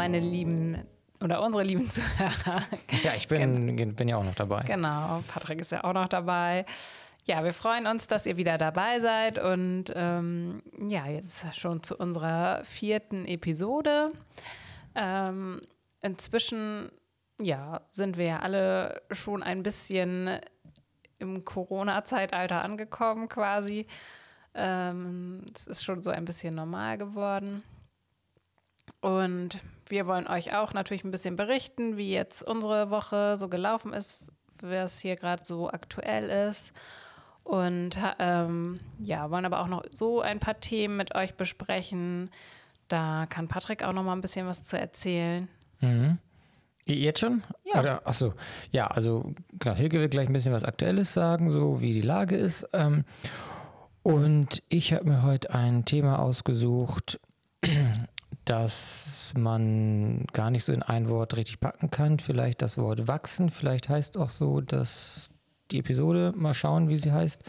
[0.00, 0.78] meine lieben
[1.22, 2.62] oder unsere lieben Zuhörer.
[3.02, 4.62] Ja, ich bin, Gen bin ja auch noch dabei.
[4.62, 6.64] Genau, Patrick ist ja auch noch dabei.
[7.26, 11.98] Ja, wir freuen uns, dass ihr wieder dabei seid und ähm, ja, jetzt schon zu
[11.98, 14.08] unserer vierten Episode.
[14.94, 15.60] Ähm,
[16.00, 16.90] inzwischen,
[17.38, 20.40] ja, sind wir ja alle schon ein bisschen
[21.18, 23.86] im Corona-Zeitalter angekommen quasi.
[24.54, 27.62] Ähm, es ist schon so ein bisschen normal geworden.
[29.00, 33.92] Und wir wollen euch auch natürlich ein bisschen berichten, wie jetzt unsere Woche so gelaufen
[33.92, 34.18] ist,
[34.60, 36.72] was hier gerade so aktuell ist.
[37.42, 42.30] Und ähm, ja, wollen aber auch noch so ein paar Themen mit euch besprechen.
[42.88, 45.48] Da kann Patrick auch noch mal ein bisschen was zu erzählen.
[45.80, 46.18] Mhm.
[46.84, 47.42] Jetzt schon?
[47.64, 47.80] Ja.
[47.80, 48.34] Oder, achso,
[48.70, 52.36] ja, also genau, Hilke wird gleich ein bisschen was Aktuelles sagen, so wie die Lage
[52.36, 52.68] ist.
[52.72, 53.04] Ähm,
[54.02, 57.20] und ich habe mir heute ein Thema ausgesucht,
[58.44, 62.18] das man gar nicht so in ein Wort richtig packen kann.
[62.18, 65.30] Vielleicht das Wort wachsen, vielleicht heißt auch so, dass
[65.70, 67.42] die Episode mal schauen, wie sie heißt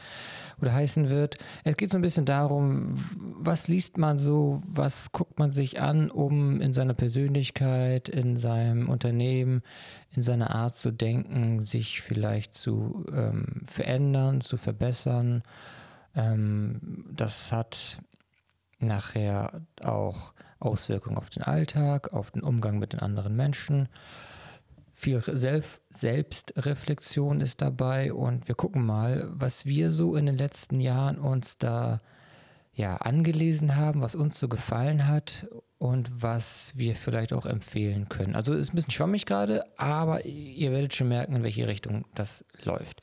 [0.61, 1.37] oder heißen wird.
[1.63, 2.93] Es geht so ein bisschen darum,
[3.39, 8.89] was liest man so, was guckt man sich an, um in seiner Persönlichkeit, in seinem
[8.89, 9.63] Unternehmen,
[10.11, 15.43] in seiner Art zu denken, sich vielleicht zu ähm, verändern, zu verbessern.
[16.15, 17.97] Ähm, das hat
[18.79, 23.89] nachher auch Auswirkungen auf den Alltag, auf den Umgang mit den anderen Menschen.
[24.93, 30.79] Viel Self Selbstreflexion ist dabei und wir gucken mal, was wir so in den letzten
[30.79, 32.01] Jahren uns da
[32.73, 38.35] ja angelesen haben, was uns so gefallen hat und was wir vielleicht auch empfehlen können.
[38.35, 42.45] Also ist ein bisschen schwammig gerade, aber ihr werdet schon merken, in welche Richtung das
[42.63, 43.01] läuft.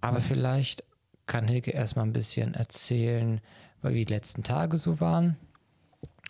[0.00, 0.84] Aber vielleicht
[1.26, 3.40] kann Hilke erstmal ein bisschen erzählen,
[3.82, 5.36] wie die letzten Tage so waren.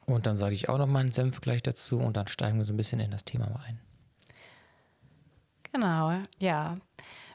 [0.08, 2.72] Und dann sage ich auch noch meinen Senf gleich dazu und dann steigen wir so
[2.72, 3.78] ein bisschen in das Thema mal ein.
[5.70, 6.78] Genau, ja.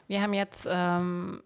[0.08, 1.40] Wir haben jetzt ähm,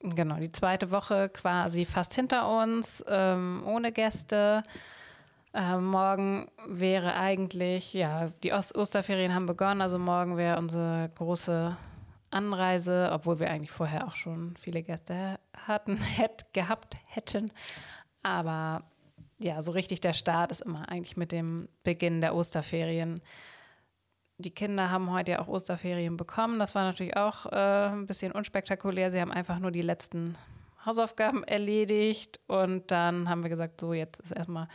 [0.00, 4.62] genau die zweite Woche quasi fast hinter uns, ähm, ohne Gäste.
[5.54, 11.76] Ähm, morgen wäre eigentlich, ja, die Ost Osterferien haben begonnen, also morgen wäre unsere große
[12.30, 17.52] Anreise, obwohl wir eigentlich vorher auch schon viele Gäste hatten, hätt, gehabt hätten.
[18.22, 18.82] Aber
[19.44, 23.20] ja, so richtig der Start ist immer eigentlich mit dem Beginn der Osterferien
[24.38, 26.58] die Kinder haben heute ja auch Osterferien bekommen.
[26.58, 29.10] Das war natürlich auch äh, ein bisschen unspektakulär.
[29.10, 30.36] Sie haben einfach nur die letzten
[30.84, 34.68] Hausaufgaben erledigt und dann haben wir gesagt, so jetzt ist erstmal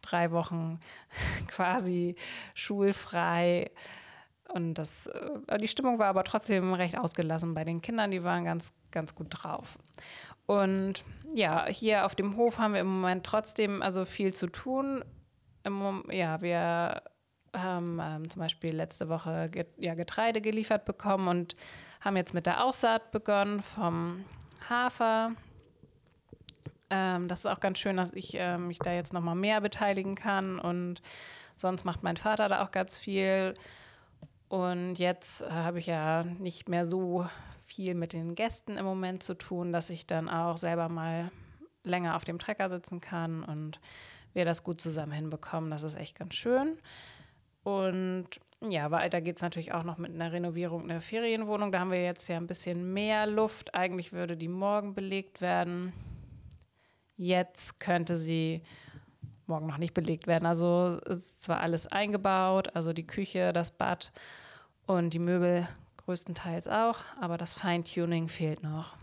[0.00, 0.80] drei Wochen
[1.48, 2.16] quasi
[2.54, 3.70] schulfrei.
[4.48, 8.10] Und das, äh, die Stimmung war aber trotzdem recht ausgelassen bei den Kindern.
[8.10, 9.78] Die waren ganz, ganz gut drauf.
[10.46, 15.04] Und ja, hier auf dem Hof haben wir im Moment trotzdem also viel zu tun.
[15.64, 17.02] Im, ja, wir
[17.54, 21.56] haben ähm, zum Beispiel letzte Woche get ja, Getreide geliefert bekommen und
[22.00, 24.24] haben jetzt mit der Aussaat begonnen vom
[24.68, 25.32] Hafer.
[26.90, 30.14] Ähm, das ist auch ganz schön, dass ich äh, mich da jetzt nochmal mehr beteiligen
[30.14, 31.00] kann und
[31.56, 33.54] sonst macht mein Vater da auch ganz viel.
[34.48, 37.26] Und jetzt äh, habe ich ja nicht mehr so
[37.74, 41.30] viel mit den Gästen im Moment zu tun, dass ich dann auch selber mal
[41.82, 43.80] länger auf dem Trecker sitzen kann und
[44.32, 45.70] wir das gut zusammen hinbekommen.
[45.70, 46.76] Das ist echt ganz schön.
[47.64, 48.28] Und
[48.60, 51.72] ja, weiter geht es natürlich auch noch mit einer Renovierung der Ferienwohnung.
[51.72, 53.74] Da haben wir jetzt ja ein bisschen mehr Luft.
[53.74, 55.92] Eigentlich würde die morgen belegt werden.
[57.16, 58.62] Jetzt könnte sie
[59.46, 60.46] morgen noch nicht belegt werden.
[60.46, 64.12] Also ist zwar alles eingebaut, also die Küche, das Bad
[64.86, 65.68] und die Möbel
[66.04, 68.94] größtenteils auch, aber das Feintuning fehlt noch.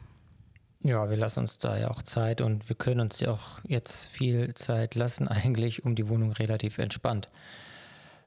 [0.83, 4.07] Ja, wir lassen uns da ja auch Zeit und wir können uns ja auch jetzt
[4.07, 7.29] viel Zeit lassen, eigentlich, um die Wohnung relativ entspannt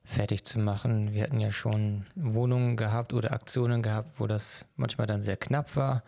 [0.05, 1.12] fertig zu machen.
[1.12, 5.75] Wir hatten ja schon Wohnungen gehabt oder Aktionen gehabt, wo das manchmal dann sehr knapp
[5.77, 6.03] war,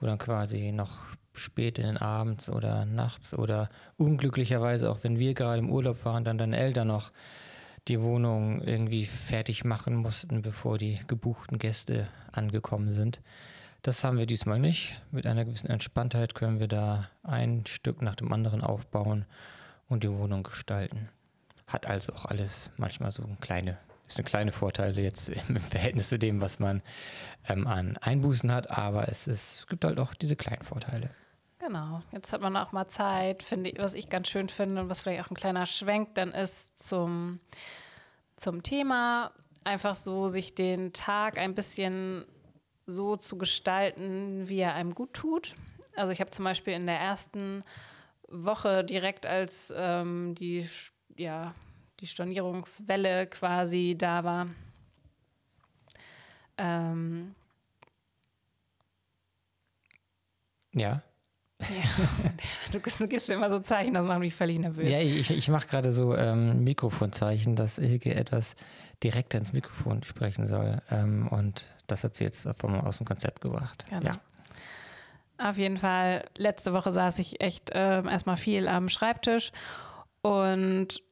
[0.00, 5.34] wo dann quasi noch spät in den Abends oder nachts oder unglücklicherweise auch wenn wir
[5.34, 7.12] gerade im Urlaub waren, dann deine Eltern noch
[7.88, 13.20] die Wohnung irgendwie fertig machen mussten, bevor die gebuchten Gäste angekommen sind.
[13.82, 15.00] Das haben wir diesmal nicht.
[15.10, 19.24] Mit einer gewissen Entspanntheit können wir da ein Stück nach dem anderen aufbauen
[19.88, 21.08] und die Wohnung gestalten.
[21.66, 26.40] Hat also auch alles manchmal so kleine, sind kleine Vorteile jetzt im Verhältnis zu dem,
[26.40, 26.82] was man
[27.48, 31.10] ähm, an Einbußen hat, aber es, ist, es gibt halt auch diese kleinen Vorteile.
[31.68, 35.02] Genau, jetzt hat man auch mal Zeit, finde was ich ganz schön finde und was
[35.02, 37.40] vielleicht auch ein kleiner Schwenk dann ist zum,
[38.36, 39.32] zum Thema,
[39.64, 42.24] einfach so sich den Tag ein bisschen
[42.86, 45.56] so zu gestalten, wie er einem gut tut.
[45.94, 47.62] Also ich habe zum Beispiel in der ersten
[48.28, 50.66] Woche direkt als ähm, die
[51.18, 51.54] ja,
[52.00, 54.46] die Stornierungswelle quasi da war.
[56.56, 57.34] Ähm,
[60.72, 61.02] ja.
[61.60, 61.66] Ja.
[62.72, 64.90] Du, du, gibst mir immer so Zeichen, das macht mich völlig nervös.
[64.90, 68.54] Ja, ich, ich mache gerade so ähm, Mikrofonzeichen, dass Ilge etwas
[69.02, 70.80] direkter ins Mikrofon sprechen soll.
[70.90, 73.86] Ähm, und das hat sie jetzt vom, aus dem Konzept gebracht.
[73.88, 74.06] Genau.
[74.06, 74.20] Ja.
[75.38, 79.52] Auf jeden Fall, letzte Woche saß ich echt äh, erstmal viel am Schreibtisch
[80.20, 81.02] und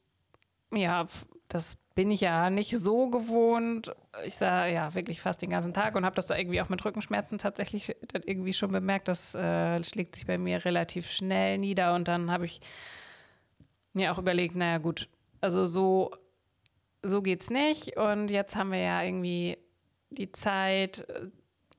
[0.72, 1.06] ja,
[1.48, 3.92] das bin ich ja nicht so gewohnt.
[4.24, 6.84] Ich sah ja wirklich fast den ganzen Tag und habe das da irgendwie auch mit
[6.84, 9.08] Rückenschmerzen tatsächlich irgendwie schon bemerkt.
[9.08, 12.60] Das äh, schlägt sich bei mir relativ schnell nieder und dann habe ich
[13.94, 15.08] mir auch überlegt, naja gut,
[15.40, 16.12] also so,
[17.02, 19.56] so geht's nicht und jetzt haben wir ja irgendwie
[20.10, 21.28] die Zeit äh,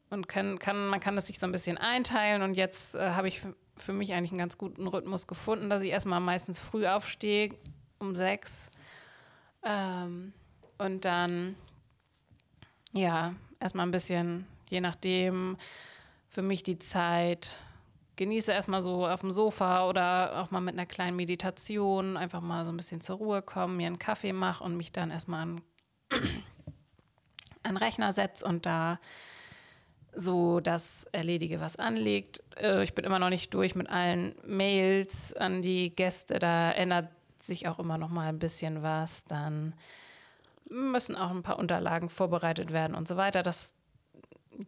[0.10, 2.42] und können, kann, man kann das sich so ein bisschen einteilen.
[2.42, 3.42] Und jetzt äh, habe ich
[3.76, 7.52] für mich eigentlich einen ganz guten Rhythmus gefunden, dass ich erstmal meistens früh aufstehe,
[8.00, 8.72] um sechs.
[9.68, 10.34] Ähm,
[10.78, 11.56] und dann,
[12.94, 15.58] ja, erstmal ein bisschen, je nachdem,
[16.30, 17.58] für mich die Zeit.
[18.16, 22.66] Genieße erstmal so auf dem Sofa oder auch mal mit einer kleinen Meditation, einfach mal
[22.66, 25.62] so ein bisschen zur Ruhe kommen, mir einen Kaffee mache und mich dann erstmal an,
[27.64, 29.00] an Rechner setze und da
[30.16, 32.42] so das erledige, was anliegt.
[32.56, 36.40] Äh, ich bin immer noch nicht durch mit allen Mails an die Gäste.
[36.40, 37.10] Da ändert
[37.48, 39.26] sich auch immer noch mal ein bisschen was.
[39.26, 39.74] Dann
[40.70, 43.44] müssen auch ein paar Unterlagen vorbereitet werden und so weiter.
[43.44, 43.76] Das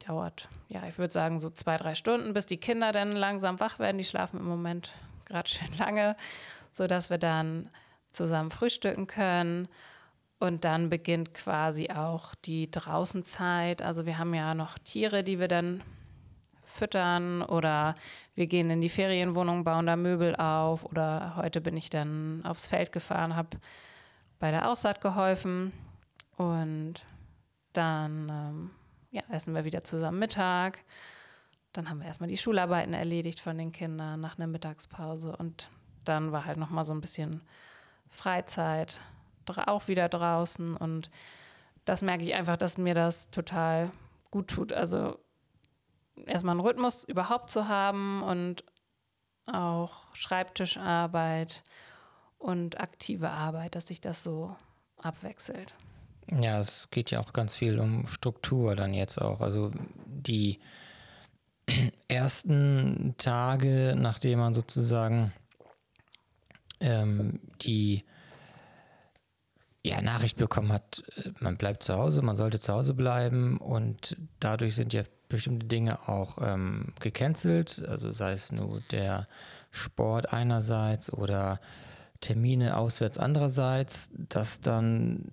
[0.07, 3.79] dauert, ja, ich würde sagen, so zwei, drei Stunden, bis die Kinder dann langsam wach
[3.79, 3.97] werden.
[3.97, 4.93] Die schlafen im Moment
[5.25, 6.15] gerade schön lange,
[6.71, 7.69] sodass wir dann
[8.09, 9.67] zusammen frühstücken können.
[10.39, 13.81] Und dann beginnt quasi auch die Draußenzeit.
[13.81, 15.83] Also wir haben ja noch Tiere, die wir dann
[16.69, 17.95] füttern oder
[18.35, 22.67] wir gehen in die Ferienwohnung, bauen da Möbel auf oder heute bin ich dann aufs
[22.67, 23.57] Feld gefahren, habe
[24.39, 25.73] bei der Aussaat geholfen
[26.37, 27.05] und
[27.73, 28.71] dann ähm,
[29.11, 30.79] ja, essen wir wieder zusammen Mittag.
[31.73, 35.69] Dann haben wir erstmal die Schularbeiten erledigt von den Kindern nach einer Mittagspause und
[36.05, 37.41] dann war halt noch mal so ein bisschen
[38.07, 39.01] Freizeit
[39.65, 41.09] auch wieder draußen und
[41.85, 43.89] das merke ich einfach, dass mir das total
[44.29, 44.71] gut tut.
[44.71, 45.17] Also
[46.25, 48.63] erstmal einen Rhythmus überhaupt zu haben und
[49.47, 51.63] auch Schreibtischarbeit
[52.37, 54.55] und aktive Arbeit, dass sich das so
[54.97, 55.75] abwechselt.
[56.31, 59.41] Ja, es geht ja auch ganz viel um Struktur dann jetzt auch.
[59.41, 59.71] Also
[60.05, 60.59] die
[62.07, 65.33] ersten Tage, nachdem man sozusagen
[66.79, 68.05] ähm, die
[69.83, 74.17] ja, Nachricht bekommen hat, äh, man bleibt zu Hause, man sollte zu Hause bleiben und
[74.39, 79.27] dadurch sind ja bestimmte Dinge auch ähm, gecancelt, also sei es nur der
[79.71, 81.59] Sport einerseits oder
[82.21, 85.31] Termine auswärts andererseits, dass dann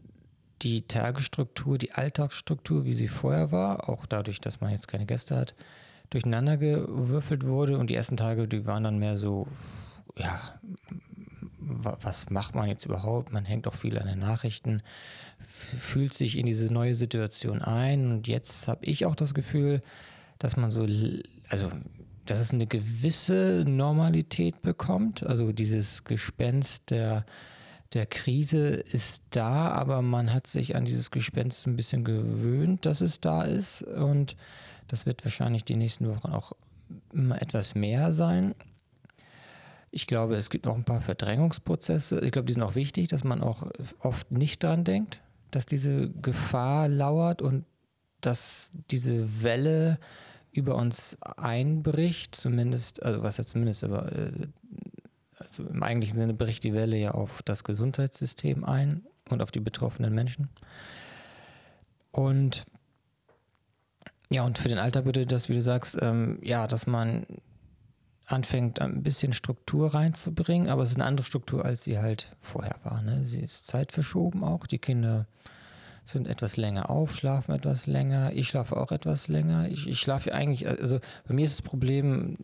[0.62, 5.36] die Tagesstruktur, die Alltagsstruktur, wie sie vorher war, auch dadurch, dass man jetzt keine Gäste
[5.36, 5.54] hat,
[6.10, 7.78] durcheinander gewürfelt wurde.
[7.78, 9.48] Und die ersten Tage, die waren dann mehr so,
[10.16, 10.40] ja,
[11.68, 13.32] was macht man jetzt überhaupt?
[13.32, 14.82] Man hängt auch viel an den Nachrichten,
[15.38, 18.10] fühlt sich in diese neue Situation ein.
[18.12, 19.82] Und jetzt habe ich auch das Gefühl,
[20.38, 20.86] dass man so,
[21.48, 21.70] also
[22.24, 25.24] dass es eine gewisse Normalität bekommt.
[25.24, 27.26] Also dieses Gespenst der,
[27.94, 33.00] der Krise ist da, aber man hat sich an dieses Gespenst ein bisschen gewöhnt, dass
[33.00, 33.82] es da ist.
[33.82, 34.36] Und
[34.86, 36.52] das wird wahrscheinlich die nächsten Wochen auch
[37.12, 38.54] immer etwas mehr sein.
[39.96, 42.20] Ich glaube, es gibt auch ein paar Verdrängungsprozesse.
[42.20, 43.66] Ich glaube, die sind auch wichtig, dass man auch
[44.00, 47.64] oft nicht dran denkt, dass diese Gefahr lauert und
[48.20, 49.98] dass diese Welle
[50.52, 54.32] über uns einbricht, zumindest, also was ja zumindest, aber äh,
[55.38, 59.60] also im eigentlichen Sinne bricht die Welle ja auf das Gesundheitssystem ein und auf die
[59.60, 60.50] betroffenen Menschen.
[62.10, 62.66] Und
[64.28, 67.24] ja, und für den Alltag bedeutet das, wie du sagst, ähm, ja, dass man
[68.26, 72.76] anfängt, ein bisschen Struktur reinzubringen, aber es ist eine andere Struktur, als sie halt vorher
[72.82, 73.02] war.
[73.02, 73.24] Ne?
[73.24, 74.66] Sie ist zeitverschoben auch.
[74.66, 75.26] Die Kinder
[76.04, 78.32] sind etwas länger auf, schlafen etwas länger.
[78.32, 79.68] Ich schlafe auch etwas länger.
[79.68, 82.36] Ich, ich schlafe eigentlich, also bei mir ist das Problem,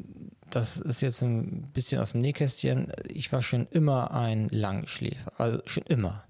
[0.50, 5.60] das ist jetzt ein bisschen aus dem Nähkästchen, ich war schon immer ein Langschläfer, also
[5.64, 6.24] schon immer.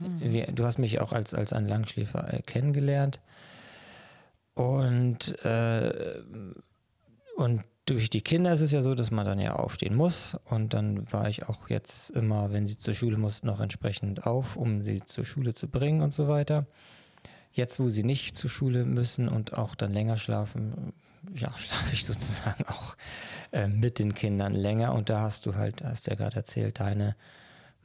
[0.00, 0.54] Mhm.
[0.54, 3.20] Du hast mich auch als, als ein Langschläfer äh, kennengelernt.
[4.54, 6.20] Und, äh,
[7.36, 10.36] und durch die Kinder ist es ja so, dass man dann ja aufstehen muss.
[10.44, 14.56] Und dann war ich auch jetzt immer, wenn sie zur Schule mussten, noch entsprechend auf,
[14.56, 16.66] um sie zur Schule zu bringen und so weiter.
[17.52, 20.92] Jetzt, wo sie nicht zur Schule müssen und auch dann länger schlafen,
[21.34, 22.96] ja, schlafe ich sozusagen auch
[23.52, 24.92] äh, mit den Kindern länger.
[24.94, 27.16] Und da hast du halt, hast ja gerade erzählt, deine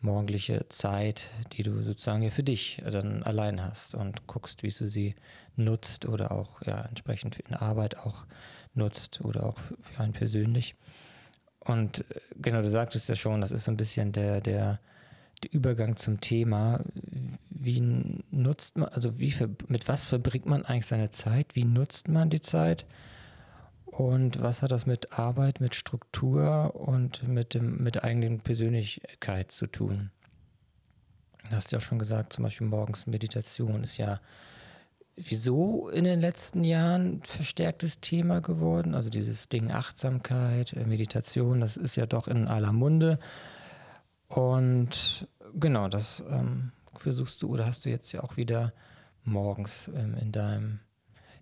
[0.03, 4.87] morgendliche Zeit, die du sozusagen ja für dich dann allein hast und guckst, wie du
[4.87, 5.15] sie
[5.55, 8.25] nutzt oder auch ja, entsprechend in Arbeit auch
[8.73, 10.75] nutzt oder auch für einen persönlich.
[11.59, 14.79] Und äh, genau, du sagtest ja schon, das ist so ein bisschen der, der,
[15.43, 16.81] der Übergang zum Thema.
[17.49, 17.79] Wie
[18.31, 19.33] nutzt man, also wie,
[19.67, 21.55] mit was verbringt man eigentlich seine Zeit?
[21.55, 22.85] Wie nutzt man die Zeit?
[23.85, 29.51] Und was hat das mit Arbeit, mit Struktur und mit, dem, mit der eigenen Persönlichkeit
[29.51, 30.11] zu tun?
[31.49, 34.19] Du hast ja auch schon gesagt, zum Beispiel morgens Meditation ist ja
[35.15, 38.95] wieso in den letzten Jahren verstärktes Thema geworden.
[38.95, 43.19] Also dieses Ding Achtsamkeit, äh, Meditation, das ist ja doch in aller Munde.
[44.27, 48.73] Und genau, das ähm, versuchst du oder hast du jetzt ja auch wieder
[49.23, 50.79] morgens ähm, in deinem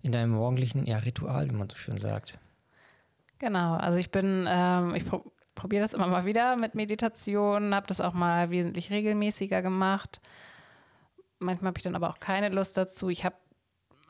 [0.02, 2.38] in deinem morgendlichen ja, Ritual, wie man so schön sagt.
[3.38, 7.86] Genau, also ich bin, ähm, ich pro probiere das immer mal wieder mit Meditation, habe
[7.86, 10.22] das auch mal wesentlich regelmäßiger gemacht.
[11.38, 13.10] Manchmal habe ich dann aber auch keine Lust dazu.
[13.10, 13.36] Ich habe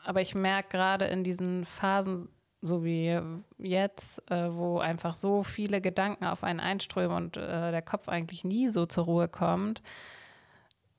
[0.05, 2.29] aber ich merke gerade in diesen Phasen,
[2.61, 3.19] so wie
[3.57, 8.43] jetzt, äh, wo einfach so viele Gedanken auf einen einströmen und äh, der Kopf eigentlich
[8.43, 9.81] nie so zur Ruhe kommt,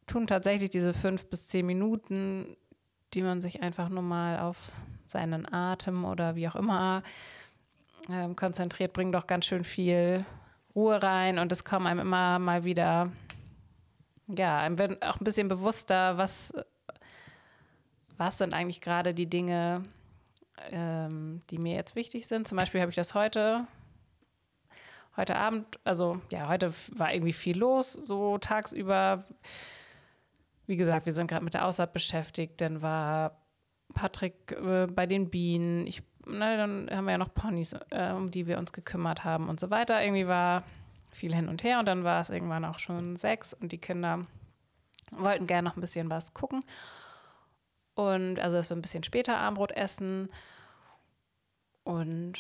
[0.07, 2.57] tun tatsächlich diese fünf bis zehn Minuten,
[3.14, 4.73] die man sich einfach nur mal auf
[5.06, 7.02] seinen Atem oder wie auch immer
[8.09, 10.25] äh, konzentriert, bringen doch ganz schön viel
[10.75, 13.12] Ruhe rein und es kommen einem immer mal wieder,
[14.26, 16.52] ja, einem wird auch ein bisschen bewusster, was
[18.16, 19.83] was sind eigentlich gerade die Dinge,
[20.71, 22.47] ähm, die mir jetzt wichtig sind.
[22.47, 23.66] Zum Beispiel habe ich das heute,
[25.16, 29.25] heute Abend, also ja, heute war irgendwie viel los, so tagsüber.
[30.66, 32.61] Wie gesagt, wir sind gerade mit der Aussaat beschäftigt.
[32.61, 33.42] Dann war
[33.92, 35.87] Patrick äh, bei den Bienen.
[35.87, 39.49] Ich, na, dann haben wir ja noch Ponys, äh, um die wir uns gekümmert haben
[39.49, 40.02] und so weiter.
[40.02, 40.64] Irgendwie war
[41.12, 44.23] viel hin und her und dann war es irgendwann auch schon sechs und die Kinder
[45.11, 46.64] wollten gerne noch ein bisschen was gucken.
[47.94, 50.28] Und also, dass wir ein bisschen später Armbrot essen.
[51.85, 52.35] Und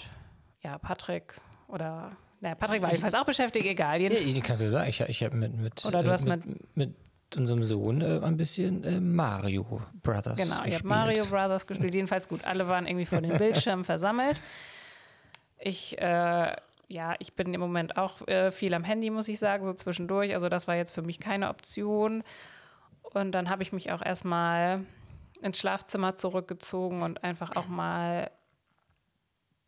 [0.62, 1.34] ja, Patrick
[1.68, 4.00] oder, naja, Patrick war jedenfalls auch beschäftigt, egal.
[4.00, 6.76] Ja, ich kannst du sagen, ich, ich habe mit, mit, oder du hast mit, mit,
[6.76, 6.96] mit
[7.36, 10.56] unserem Sohn äh, ein bisschen äh, Mario Brothers genau, gespielt.
[10.56, 11.94] Genau, ich habe Mario Brothers gespielt.
[11.94, 14.40] Jedenfalls gut, alle waren irgendwie vor den Bildschirmen versammelt.
[15.58, 16.56] Ich, äh,
[16.88, 20.34] ja, ich bin im Moment auch äh, viel am Handy, muss ich sagen, so zwischendurch.
[20.34, 22.22] Also das war jetzt für mich keine Option.
[23.02, 24.84] Und dann habe ich mich auch erstmal
[25.40, 28.30] ins Schlafzimmer zurückgezogen und einfach auch mal,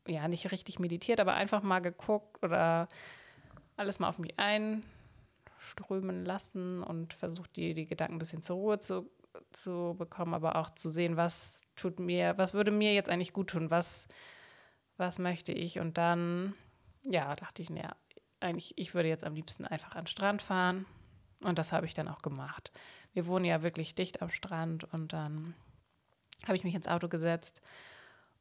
[0.07, 2.89] ja, nicht richtig meditiert, aber einfach mal geguckt oder
[3.77, 4.39] alles mal auf mich
[5.67, 9.11] einströmen lassen und versucht, die, die Gedanken ein bisschen zur Ruhe zu,
[9.51, 13.51] zu bekommen, aber auch zu sehen, was tut mir, was würde mir jetzt eigentlich gut
[13.51, 14.07] tun, was,
[14.97, 15.79] was möchte ich.
[15.79, 16.55] Und dann,
[17.05, 17.97] ja, dachte ich, naja,
[18.41, 20.87] eigentlich, ich würde jetzt am liebsten einfach an den Strand fahren.
[21.41, 22.73] Und das habe ich dann auch gemacht.
[23.13, 25.55] Wir wohnen ja wirklich dicht am Strand und dann
[26.47, 27.61] habe ich mich ins Auto gesetzt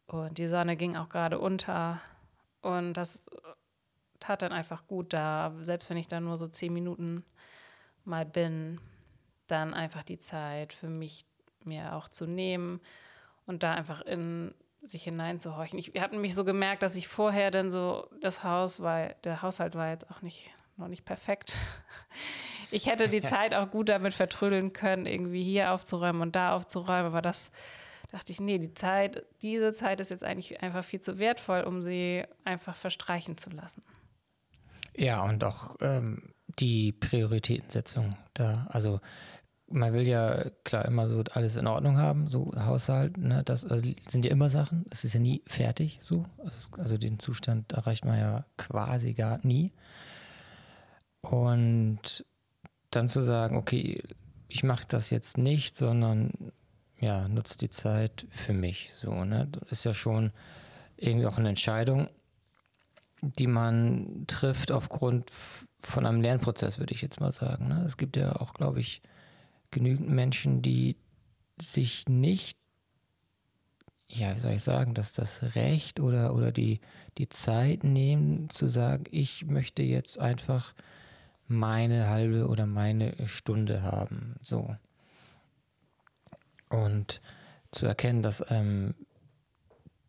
[0.05, 2.01] und die Sonne ging auch gerade unter
[2.61, 3.25] und das
[4.19, 7.23] tat dann einfach gut da, selbst wenn ich da nur so zehn Minuten
[8.03, 8.79] mal bin,
[9.47, 11.25] dann einfach die Zeit für mich
[11.63, 12.79] mir auch zu nehmen
[13.45, 15.79] und da einfach in sich hineinzuhorchen.
[15.79, 19.75] Ich habe mich so gemerkt, dass ich vorher dann so das Haus war, der Haushalt
[19.75, 21.53] war jetzt auch nicht noch nicht perfekt.
[22.71, 27.05] Ich hätte die Zeit auch gut damit vertrödeln können, irgendwie hier aufzuräumen und da aufzuräumen,
[27.05, 27.51] aber das
[28.11, 31.83] dachte ich, nee, die Zeit, diese Zeit ist jetzt eigentlich einfach viel zu wertvoll, um
[31.83, 33.83] sie einfach verstreichen zu lassen.
[34.97, 38.67] Ja, und auch ähm, die Prioritätensetzung da.
[38.69, 39.01] Also
[39.67, 43.83] man will ja klar immer so alles in Ordnung haben, so Haushalt, ne, das also
[44.07, 46.25] sind ja immer Sachen, es ist ja nie fertig so.
[46.43, 49.73] Also, also den Zustand erreicht man ja quasi gar nie.
[51.21, 52.25] Und
[52.91, 54.01] dann zu sagen, okay,
[54.47, 56.31] ich mache das jetzt nicht, sondern
[56.99, 58.91] ja, nutzt die Zeit für mich.
[58.95, 59.47] So, ne?
[59.51, 60.31] Das ist ja schon
[60.95, 62.07] irgendwie auch eine Entscheidung,
[63.33, 65.31] die man trifft aufgrund
[65.79, 67.67] von einem Lernprozess, würde ich jetzt mal sagen.
[67.67, 67.83] Ne?
[67.85, 69.01] Es gibt ja auch, glaube ich,
[69.71, 70.97] genügend Menschen, die
[71.61, 72.57] sich nicht,
[74.07, 76.79] ja, wie soll ich sagen, dass das Recht oder, oder die,
[77.17, 80.73] die Zeit nehmen, zu sagen, ich möchte jetzt einfach
[81.47, 84.35] meine halbe oder meine Stunde haben.
[84.41, 84.75] So.
[86.69, 87.21] Und
[87.71, 88.95] zu erkennen, dass, ähm,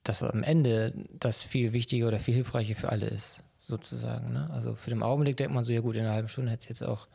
[0.08, 4.32] dass am Ende das viel wichtiger oder viel hilfreicher für alle ist, sozusagen.
[4.32, 4.48] Ne?
[4.52, 6.68] Also für den Augenblick denkt man so, ja gut, in einer halben Stunde hätte es
[6.68, 7.08] jetzt auch,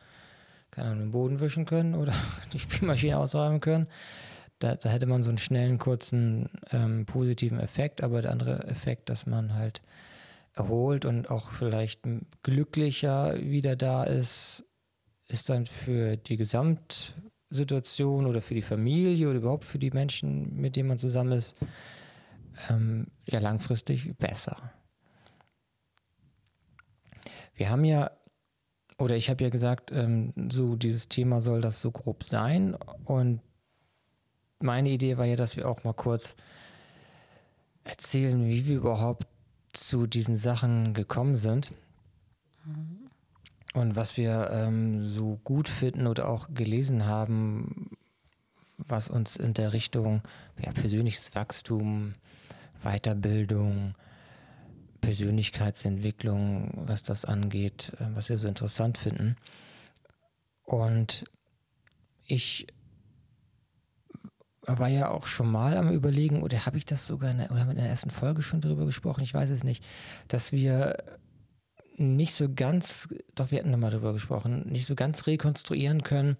[0.70, 2.12] keine Ahnung, den Boden wischen können oder
[2.52, 3.86] die Spülmaschine ausräumen können.
[4.58, 9.08] Da, da hätte man so einen schnellen, kurzen, ähm, positiven Effekt, aber der andere Effekt,
[9.08, 9.80] dass man halt
[10.54, 12.00] erholt und auch vielleicht
[12.42, 14.64] glücklicher wieder da ist,
[15.28, 20.76] ist dann für die Gesamtsituation oder für die Familie oder überhaupt für die Menschen, mit
[20.76, 21.56] denen man zusammen ist,
[22.68, 24.72] ähm, ja langfristig besser.
[27.54, 28.10] Wir haben ja,
[28.98, 32.74] oder ich habe ja gesagt, ähm, so dieses Thema soll das so grob sein.
[33.04, 33.40] Und
[34.60, 36.36] meine Idee war ja, dass wir auch mal kurz
[37.84, 39.26] erzählen, wie wir überhaupt
[39.72, 41.72] zu diesen Sachen gekommen sind.
[42.64, 43.10] Mhm.
[43.74, 47.90] Und was wir ähm, so gut finden oder auch gelesen haben,
[48.76, 50.22] was uns in der Richtung
[50.62, 52.12] ja, persönliches Wachstum,
[52.82, 53.94] Weiterbildung,
[55.00, 59.36] Persönlichkeitsentwicklung, was das angeht, äh, was wir so interessant finden.
[60.64, 61.24] Und
[62.24, 62.66] ich
[64.64, 67.68] war ja auch schon mal am Überlegen, oder habe ich das sogar in der, oder
[67.68, 69.84] in der ersten Folge schon drüber gesprochen, ich weiß es nicht,
[70.28, 70.96] dass wir
[71.96, 76.36] nicht so ganz, doch wir hatten nochmal drüber gesprochen, nicht so ganz rekonstruieren können,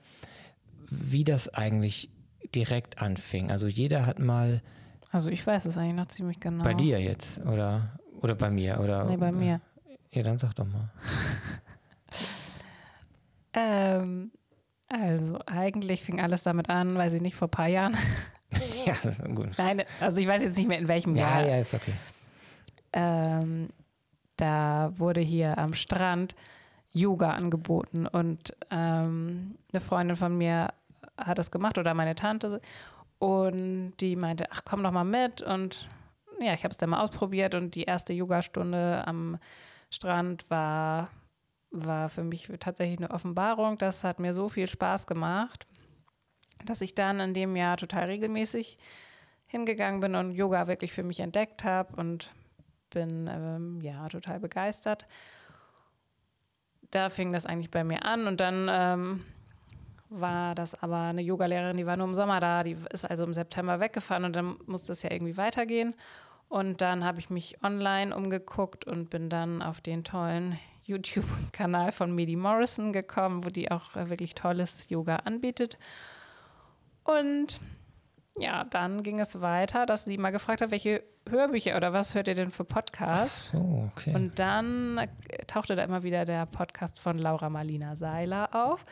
[0.89, 2.11] wie das eigentlich
[2.55, 3.51] direkt anfing.
[3.51, 4.63] Also jeder hat mal.
[5.13, 6.65] Also ich weiß es eigentlich noch ziemlich genau.
[6.65, 7.99] Bei dir jetzt, oder?
[8.23, 9.05] Oder bei mir, oder?
[9.05, 9.61] Nee, bei mir.
[10.11, 10.91] Ja, dann sag doch mal.
[13.53, 14.33] ähm,
[14.89, 17.95] also eigentlich fing alles damit an, weiß ich nicht, vor ein paar Jahren.
[18.87, 19.51] ja, das ist gut.
[19.59, 21.43] Nein, also ich weiß jetzt nicht mehr in welchem ja, Jahr.
[21.43, 21.93] Ja, ja, ist okay.
[22.95, 23.69] Ähm,
[24.37, 26.35] da wurde hier am Strand
[26.91, 30.73] Yoga angeboten und ähm, eine Freundin von mir
[31.19, 32.61] hat das gemacht oder meine Tante
[33.23, 35.89] und die meinte, ach komm doch mal mit und
[36.41, 39.39] ja, ich habe es dann mal ausprobiert und die erste Yogastunde am
[39.91, 41.09] Strand war,
[41.71, 43.79] war für mich tatsächlich eine Offenbarung.
[43.79, 45.69] Das hat mir so viel Spaß gemacht,
[46.65, 48.77] dass ich dann in dem Jahr total regelmäßig
[49.47, 52.33] hingegangen bin und Yoga wirklich für mich entdeckt habe und
[52.91, 55.07] bin ähm, ja total begeistert.
[56.91, 59.25] Da fing das eigentlich bei mir an und dann ähm,
[60.21, 63.33] war das aber eine Yogalehrerin, die war nur im Sommer da, die ist also im
[63.33, 65.95] September weggefahren und dann musste es ja irgendwie weitergehen.
[66.49, 72.15] Und dann habe ich mich online umgeguckt und bin dann auf den tollen YouTube-Kanal von
[72.15, 75.79] Medi Morrison gekommen, wo die auch äh, wirklich tolles Yoga anbietet.
[77.05, 77.61] Und
[78.39, 82.29] ja, dann ging es weiter, dass sie mal gefragt hat, welche Hörbücher oder was hört
[82.29, 83.51] ihr denn für Podcasts?
[83.51, 84.15] So, okay.
[84.15, 85.09] Und dann äh,
[85.47, 88.85] tauchte da immer wieder der Podcast von Laura Marlina Seiler auf.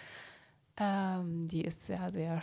[0.81, 2.41] Ähm, die ist sehr, sehr,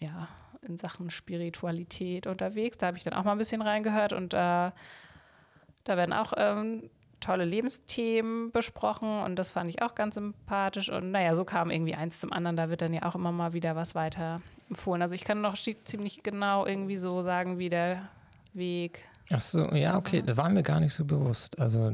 [0.00, 0.28] ja,
[0.62, 2.78] in Sachen Spiritualität unterwegs.
[2.78, 6.88] Da habe ich dann auch mal ein bisschen reingehört und äh, da werden auch ähm,
[7.20, 10.88] tolle Lebensthemen besprochen und das fand ich auch ganz sympathisch.
[10.88, 12.56] Und naja, so kam irgendwie eins zum anderen.
[12.56, 15.02] Da wird dann ja auch immer mal wieder was weiter empfohlen.
[15.02, 18.08] Also ich kann noch ziemlich genau irgendwie so sagen, wie der
[18.52, 19.02] Weg.
[19.30, 21.58] Ach so, ja, okay, das war mir gar nicht so bewusst.
[21.58, 21.92] Also,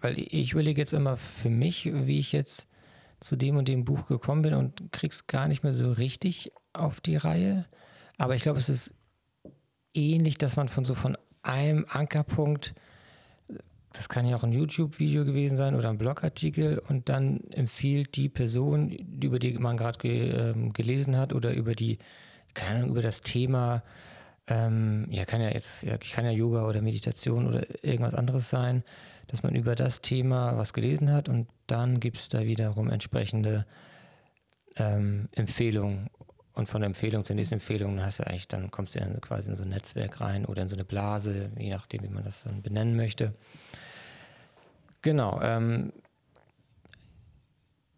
[0.00, 2.68] weil ich überlege jetzt immer für mich, wie ich jetzt
[3.20, 7.00] zu dem und dem Buch gekommen bin und krieg's gar nicht mehr so richtig auf
[7.00, 7.66] die Reihe.
[8.18, 8.94] Aber ich glaube, es ist
[9.94, 12.74] ähnlich, dass man von so von einem Ankerpunkt
[13.92, 18.28] das kann ja auch ein YouTube-Video gewesen sein oder ein Blogartikel und dann empfiehlt die
[18.28, 21.98] Person, über die man gerade ge, ähm, gelesen hat oder über die,
[22.54, 23.82] keine Ahnung, über das Thema,
[24.46, 28.84] ähm, ja, kann ja jetzt, ja, kann ja Yoga oder Meditation oder irgendwas anderes sein,
[29.30, 33.64] dass man über das Thema was gelesen hat und dann gibt es da wiederum entsprechende
[34.76, 36.10] ähm, Empfehlungen.
[36.52, 39.50] Und von der Empfehlung zur nächsten Empfehlung, hast du eigentlich, dann kommst du ja quasi
[39.50, 42.42] in so ein Netzwerk rein oder in so eine Blase, je nachdem, wie man das
[42.42, 43.34] dann benennen möchte.
[45.00, 45.40] Genau.
[45.40, 45.92] Ähm,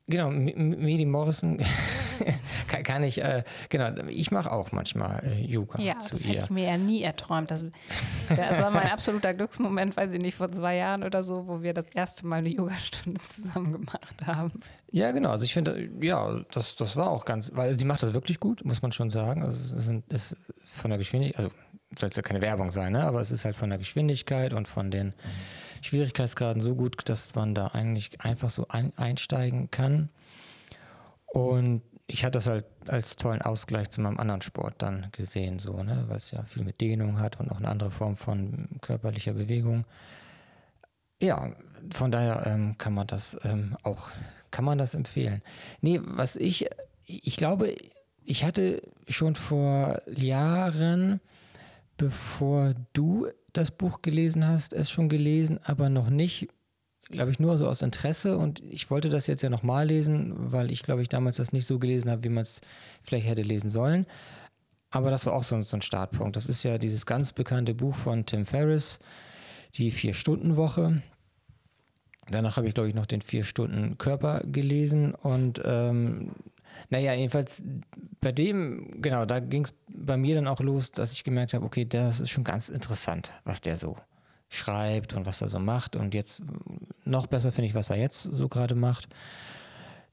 [0.07, 1.59] genau, Medi Morrison
[2.69, 6.31] kann, kann, ich, äh, genau, ich mache auch manchmal äh, Yoga ja, zu das ihr.
[6.31, 7.51] hätte ich mir ja nie erträumt.
[7.51, 7.65] Das,
[8.29, 11.75] das war mein absoluter Glücksmoment, weiß ich nicht, vor zwei Jahren oder so, wo wir
[11.75, 14.53] das erste Mal eine Yogastunde zusammen gemacht haben.
[14.91, 15.31] Ja, genau.
[15.31, 18.65] Also ich finde, ja, das, das war auch ganz, weil sie macht das wirklich gut,
[18.65, 19.43] muss man schon sagen.
[19.43, 21.51] Also es ist, ist von der Geschwindigkeit, also
[21.99, 23.05] soll es ja keine Werbung sein, ne?
[23.05, 25.13] aber es ist halt von der Geschwindigkeit und von den
[25.83, 30.09] Schwierigkeitsgraden so gut, dass man da eigentlich einfach so ein, einsteigen kann.
[31.27, 35.83] Und ich hatte das halt als tollen Ausgleich zu meinem anderen Sport dann gesehen, so,
[35.83, 36.05] ne?
[36.09, 39.85] weil es ja viel mit Dehnung hat und auch eine andere Form von körperlicher Bewegung.
[41.21, 41.53] Ja,
[41.93, 44.11] von daher ähm, kann man das ähm, auch,
[44.51, 45.43] kann man das empfehlen.
[45.81, 46.69] Nee, was ich,
[47.07, 47.77] ich glaube,
[48.25, 51.21] ich hatte schon vor Jahren,
[51.97, 56.49] bevor du das Buch gelesen hast, es schon gelesen, aber noch nicht,
[57.13, 58.37] glaube ich, nur so aus Interesse.
[58.37, 61.67] Und ich wollte das jetzt ja nochmal lesen, weil ich, glaube ich, damals das nicht
[61.67, 62.61] so gelesen habe, wie man es
[63.03, 64.07] vielleicht hätte lesen sollen.
[64.91, 66.37] Aber das war auch so, so ein Startpunkt.
[66.37, 68.99] Das ist ja dieses ganz bekannte Buch von Tim Ferriss,
[69.75, 71.03] die Vier-Stunden-Woche.
[72.31, 76.31] Danach habe ich, glaube ich, noch den vier Stunden Körper gelesen und ähm,
[76.89, 77.63] naja, jedenfalls
[78.21, 81.65] bei dem, genau, da ging es bei mir dann auch los, dass ich gemerkt habe,
[81.65, 83.97] okay, das ist schon ganz interessant, was der so
[84.53, 85.97] schreibt und was er so macht.
[85.97, 86.43] Und jetzt
[87.05, 89.09] noch besser finde ich, was er jetzt so gerade macht,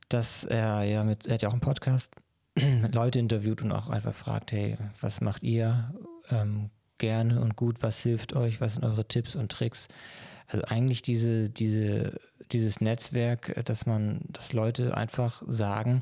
[0.07, 2.11] dass er ja mit, er hat ja auch einen Podcast,
[2.93, 5.93] Leute interviewt und auch einfach fragt, hey, was macht ihr
[6.29, 9.87] ähm, gerne und gut, was hilft euch, was sind eure Tipps und Tricks?
[10.47, 12.19] Also eigentlich diese, diese,
[12.51, 16.01] dieses Netzwerk, dass man, dass Leute einfach sagen,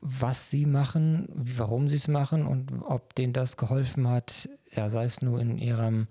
[0.00, 5.04] was sie machen, warum sie es machen und ob denen das geholfen hat, ja, sei
[5.04, 6.08] es nur in ihrem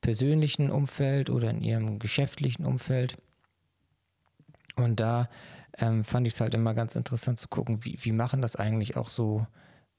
[0.00, 3.18] persönlichen Umfeld oder in ihrem geschäftlichen Umfeld.
[4.76, 5.28] Und da
[5.78, 8.96] ähm, fand ich es halt immer ganz interessant zu gucken, wie, wie machen das eigentlich
[8.96, 9.46] auch so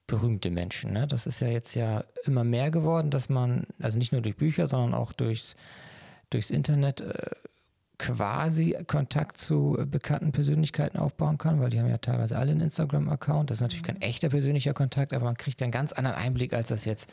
[0.08, 0.94] berühmte Menschen.
[0.94, 1.08] Ne?
[1.08, 4.68] Das ist ja jetzt ja immer mehr geworden, dass man, also nicht nur durch Bücher,
[4.68, 5.56] sondern auch durchs,
[6.30, 7.14] durchs Internet äh,
[7.98, 13.50] quasi Kontakt zu bekannten Persönlichkeiten aufbauen kann, weil die haben ja teilweise alle einen Instagram-Account.
[13.50, 14.02] Das ist natürlich kein mhm.
[14.02, 17.08] echter persönlicher Kontakt, aber man kriegt ja einen ganz anderen Einblick, als das jetzt,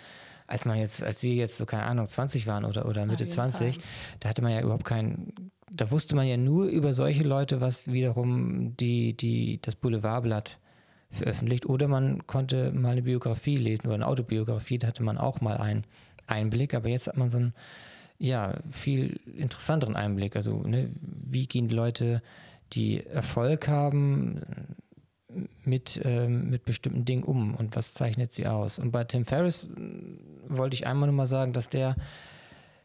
[0.48, 3.74] als man jetzt, als wir jetzt so, keine Ahnung, 20 waren oder, oder Mitte 20,
[3.74, 3.84] Fall.
[4.18, 7.92] da hatte man ja überhaupt keinen, da wusste man ja nur über solche Leute, was
[7.92, 10.58] wiederum die, die, das Boulevardblatt
[11.10, 11.66] veröffentlicht.
[11.66, 15.58] Oder man konnte mal eine Biografie lesen oder eine Autobiografie, da hatte man auch mal
[15.58, 15.84] einen
[16.26, 17.54] Einblick, aber jetzt hat man so ein
[18.18, 20.34] ja, viel interessanteren Einblick.
[20.34, 22.22] Also, ne, wie gehen Leute,
[22.72, 24.42] die Erfolg haben,
[25.64, 28.78] mit, ähm, mit bestimmten Dingen um und was zeichnet sie aus?
[28.78, 29.70] Und bei Tim Ferriss äh,
[30.48, 31.96] wollte ich einmal nur mal sagen, dass der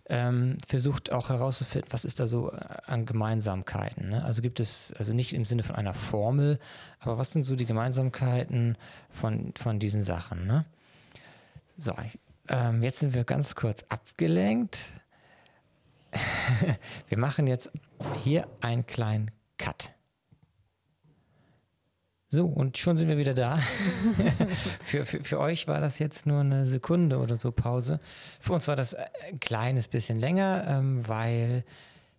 [0.10, 4.10] ähm, versucht auch herauszufinden, was ist da so an Gemeinsamkeiten.
[4.10, 4.24] Ne?
[4.24, 6.60] Also gibt es, also nicht im Sinne von einer Formel,
[7.00, 8.78] aber was sind so die Gemeinsamkeiten
[9.10, 10.46] von, von diesen Sachen?
[10.46, 10.66] Ne?
[11.78, 11.94] So,
[12.50, 14.92] ähm, jetzt sind wir ganz kurz abgelenkt.
[17.08, 17.72] wir machen jetzt
[18.24, 19.94] hier einen kleinen Cut.
[22.34, 23.58] So, und schon sind wir wieder da.
[24.82, 28.00] für, für, für euch war das jetzt nur eine Sekunde oder so Pause.
[28.40, 31.64] Für uns war das ein kleines bisschen länger, ähm, weil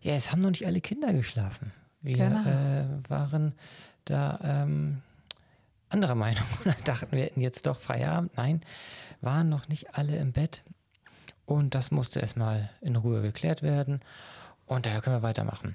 [0.01, 1.73] ja, es haben noch nicht alle Kinder geschlafen.
[2.01, 2.49] Wir genau.
[2.49, 3.55] äh, waren
[4.05, 5.03] da ähm,
[5.89, 8.37] anderer Meinung und dachten, wir hätten jetzt doch Feierabend.
[8.37, 8.61] Nein,
[9.21, 10.63] waren noch nicht alle im Bett.
[11.45, 13.99] Und das musste erstmal in Ruhe geklärt werden.
[14.67, 15.75] Und daher können wir weitermachen.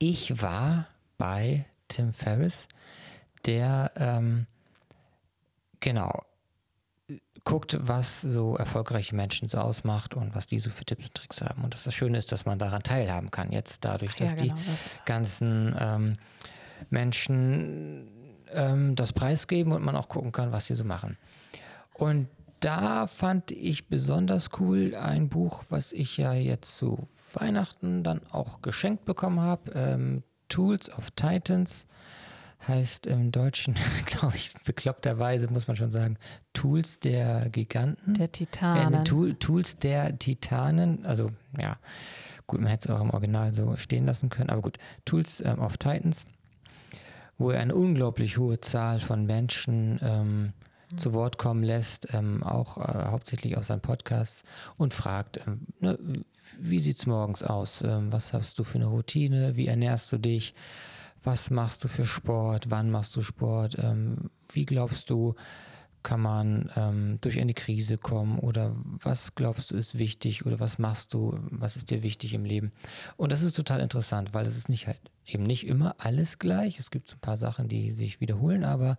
[0.00, 2.66] Ich war bei Tim Ferriss,
[3.46, 4.46] der ähm,
[5.80, 6.22] genau
[7.44, 11.40] guckt, was so erfolgreiche Menschen so ausmacht und was die so für Tipps und Tricks
[11.40, 11.64] haben.
[11.64, 13.50] Und dass das Schöne ist, dass man daran teilhaben kann.
[13.50, 16.16] Jetzt dadurch, dass ja, genau, die das ganzen ähm,
[16.90, 18.08] Menschen
[18.52, 21.16] ähm, das preisgeben und man auch gucken kann, was sie so machen.
[21.94, 22.28] Und
[22.60, 28.62] da fand ich besonders cool ein Buch, was ich ja jetzt zu Weihnachten dann auch
[28.62, 29.72] geschenkt bekommen habe.
[29.72, 31.86] Ähm, Tools of Titans
[32.66, 33.74] heißt im Deutschen,
[34.06, 36.18] glaube ich, bekloppterweise muss man schon sagen,
[36.52, 38.14] Tools der Giganten.
[38.14, 39.00] Der Titanen.
[39.00, 41.04] Äh, Tool, Tools der Titanen.
[41.04, 41.76] Also ja,
[42.46, 45.58] gut, man hätte es auch im Original so stehen lassen können, aber gut, Tools ähm,
[45.58, 46.26] of Titans,
[47.38, 50.52] wo er eine unglaublich hohe Zahl von Menschen ähm,
[50.96, 54.44] zu Wort kommen lässt, ähm, auch äh, hauptsächlich aus seinem Podcast
[54.76, 55.98] und fragt, ähm, ne,
[56.60, 57.82] wie sieht es morgens aus?
[57.82, 59.56] Ähm, was hast du für eine Routine?
[59.56, 60.54] Wie ernährst du dich?
[61.22, 62.70] Was machst du für Sport?
[62.70, 63.76] Wann machst du Sport?
[63.78, 65.34] Ähm, wie glaubst du,
[66.02, 70.78] kann man ähm, durch eine Krise kommen oder was glaubst du ist wichtig oder was
[70.78, 72.72] machst du, was ist dir wichtig im Leben?
[73.16, 76.78] Und das ist total interessant, weil es ist nicht halt eben nicht immer alles gleich.
[76.78, 78.96] Es gibt ein paar Sachen, die sich wiederholen, aber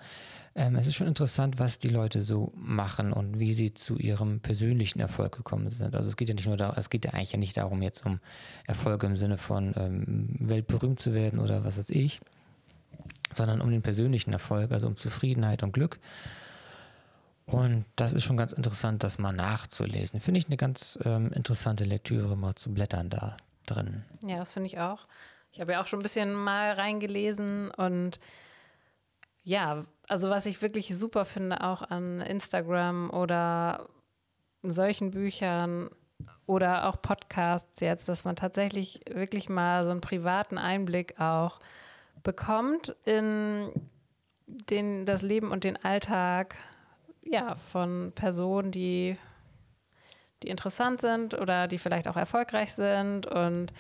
[0.55, 4.39] ähm, es ist schon interessant, was die Leute so machen und wie sie zu ihrem
[4.39, 5.95] persönlichen Erfolg gekommen sind.
[5.95, 8.05] Also es geht ja nicht nur darum, es geht ja eigentlich ja nicht darum, jetzt
[8.05, 8.19] um
[8.65, 12.21] Erfolge im Sinne von ähm, weltberühmt zu werden oder was weiß ich,
[13.31, 15.99] sondern um den persönlichen Erfolg, also um Zufriedenheit und Glück.
[17.45, 20.21] Und das ist schon ganz interessant, das mal nachzulesen.
[20.21, 24.03] Finde ich eine ganz ähm, interessante Lektüre, mal zu blättern da drin.
[24.25, 25.07] Ja, das finde ich auch.
[25.53, 28.19] Ich habe ja auch schon ein bisschen mal reingelesen und
[29.43, 33.87] ja, also was ich wirklich super finde, auch an Instagram oder
[34.63, 35.89] solchen Büchern
[36.47, 41.59] oder auch Podcasts jetzt, dass man tatsächlich wirklich mal so einen privaten Einblick auch
[42.23, 43.69] bekommt in
[44.47, 46.55] den, das Leben und den Alltag
[47.21, 49.17] ja, von Personen, die,
[50.41, 53.71] die interessant sind oder die vielleicht auch erfolgreich sind und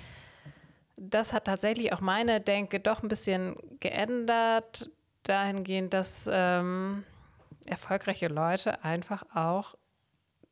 [0.95, 4.89] das hat tatsächlich auch meine Denke doch ein bisschen geändert,
[5.23, 7.03] dahingehend, dass ähm,
[7.65, 9.75] erfolgreiche Leute einfach auch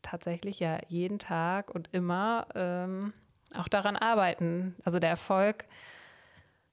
[0.01, 3.13] tatsächlich ja jeden Tag und immer ähm,
[3.56, 4.75] auch daran arbeiten.
[4.84, 5.65] Also der Erfolg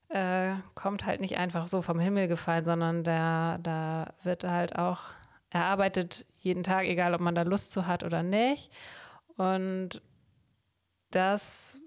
[0.08, 5.00] äh, kommt halt nicht einfach so vom Himmel gefallen, sondern da, da wird halt auch
[5.50, 8.70] erarbeitet jeden Tag, egal ob man da Lust zu hat oder nicht.
[9.36, 10.02] Und
[11.10, 11.80] das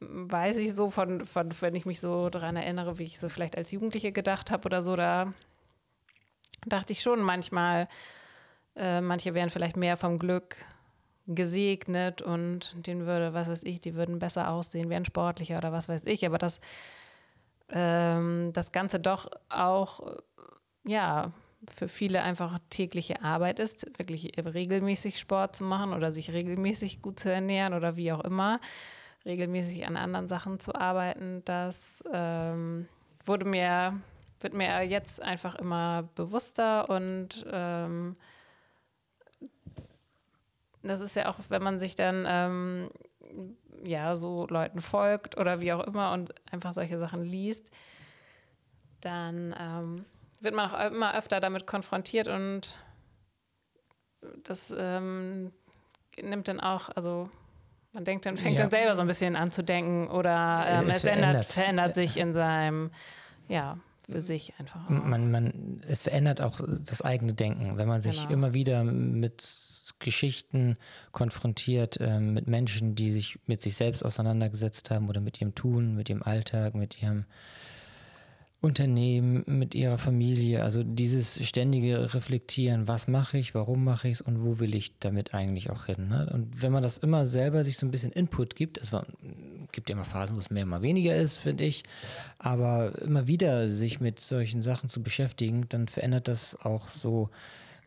[0.00, 3.56] weiß ich so von, von, wenn ich mich so daran erinnere, wie ich so vielleicht
[3.56, 5.32] als Jugendliche gedacht habe oder so, da
[6.66, 7.88] dachte ich schon manchmal,
[8.76, 10.56] äh, manche wären vielleicht mehr vom Glück
[11.26, 15.88] gesegnet und denen würde, was weiß ich, die würden besser aussehen, wären sportlicher oder was
[15.88, 16.60] weiß ich, aber das,
[17.68, 20.16] ähm, das Ganze doch auch,
[20.84, 21.32] ja,
[21.68, 27.18] für viele einfach tägliche Arbeit ist, wirklich regelmäßig Sport zu machen oder sich regelmäßig gut
[27.20, 28.60] zu ernähren oder wie auch immer,
[29.28, 32.88] regelmäßig an anderen Sachen zu arbeiten, das ähm,
[33.24, 34.00] wurde mir,
[34.40, 38.16] wird mir jetzt einfach immer bewusster und ähm,
[40.82, 42.90] das ist ja auch, wenn man sich dann ähm,
[43.84, 47.70] ja so Leuten folgt oder wie auch immer und einfach solche Sachen liest,
[49.00, 50.04] dann ähm,
[50.40, 52.78] wird man auch immer öfter damit konfrontiert und
[54.44, 55.52] das ähm,
[56.20, 57.28] nimmt dann auch, also
[57.98, 58.62] man denkt dann, fängt ja.
[58.62, 62.16] dann selber so ein bisschen an zu denken oder ähm, es, es verändert, verändert, sich
[62.16, 62.90] in seinem,
[63.48, 63.76] ja,
[64.08, 64.88] für sich einfach.
[64.88, 68.32] Man, man, es verändert auch das eigene Denken, wenn man sich genau.
[68.32, 69.44] immer wieder mit
[69.98, 70.76] Geschichten
[71.10, 75.96] konfrontiert, äh, mit Menschen, die sich mit sich selbst auseinandergesetzt haben oder mit ihrem Tun,
[75.96, 77.24] mit ihrem Alltag, mit ihrem
[78.60, 80.64] Unternehmen, mit ihrer Familie.
[80.64, 84.98] Also dieses ständige Reflektieren, was mache ich, warum mache ich es und wo will ich
[84.98, 86.08] damit eigentlich auch hin.
[86.08, 86.28] Ne?
[86.32, 88.90] Und wenn man das immer selber sich so ein bisschen Input gibt, es
[89.70, 91.84] gibt ja immer Phasen, wo es mehr, mal weniger ist, finde ich,
[92.38, 97.30] aber immer wieder sich mit solchen Sachen zu beschäftigen, dann verändert das auch so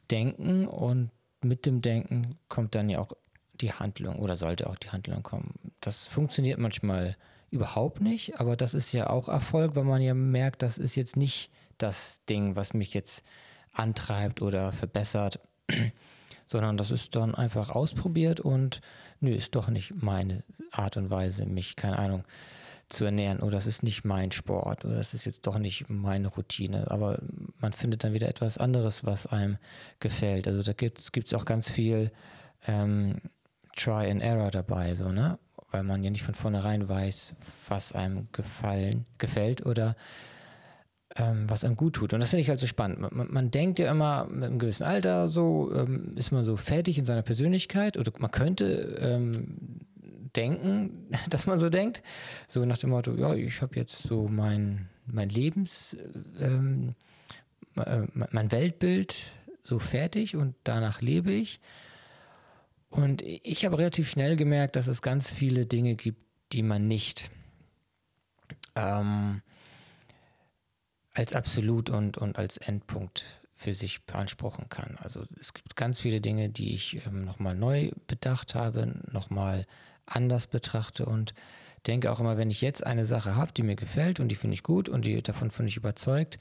[0.10, 1.10] Denken und
[1.42, 3.12] mit dem Denken kommt dann ja auch
[3.56, 5.54] die Handlung oder sollte auch die Handlung kommen.
[5.82, 7.18] Das funktioniert manchmal
[7.52, 11.18] überhaupt nicht, aber das ist ja auch Erfolg, weil man ja merkt, das ist jetzt
[11.18, 13.24] nicht das Ding, was mich jetzt
[13.74, 15.40] antreibt oder verbessert,
[16.46, 18.82] sondern das ist dann einfach ausprobiert und
[19.20, 22.24] nö, ist doch nicht meine Art und Weise, mich, keine Ahnung,
[22.90, 26.28] zu ernähren oder das ist nicht mein Sport oder das ist jetzt doch nicht meine
[26.28, 26.92] Routine.
[26.92, 27.20] Aber
[27.60, 29.58] man findet dann wieder etwas anderes, was einem
[30.00, 30.48] gefällt.
[30.48, 32.12] Also da gibt es auch ganz viel
[32.68, 33.22] ähm,
[33.78, 35.40] Try and Error dabei, so, ne?
[35.72, 37.34] Weil man ja nicht von vornherein weiß,
[37.68, 39.96] was einem gefallen, gefällt oder
[41.16, 42.14] ähm, was einem gut tut.
[42.14, 43.00] Und das finde ich halt so spannend.
[43.00, 46.98] Man, man, denkt ja immer, mit einem gewissen Alter so, ähm, ist man so fertig
[46.98, 49.58] in seiner Persönlichkeit oder man könnte ähm,
[50.36, 52.04] denken, dass man so denkt.
[52.48, 55.98] So nach dem Motto, ja, ich habe jetzt so mein, mein Lebens,
[56.40, 56.96] ähm,
[57.76, 59.16] äh, mein Weltbild
[59.64, 61.60] so fertig und danach lebe ich.
[62.92, 67.32] Und ich habe relativ schnell gemerkt, dass es ganz viele Dinge gibt, die man nicht
[68.76, 69.42] ähm,
[71.14, 73.24] als absolut und, und als Endpunkt
[73.56, 74.98] für sich beanspruchen kann.
[75.02, 79.66] Also es gibt ganz viele Dinge, die ich ähm, nochmal neu bedacht habe, nochmal
[80.06, 81.34] anders betrachte und
[81.88, 84.56] denke auch immer, wenn ich jetzt eine Sache habe, die mir gefällt und die finde
[84.56, 86.40] ich gut und die davon finde ich überzeugt,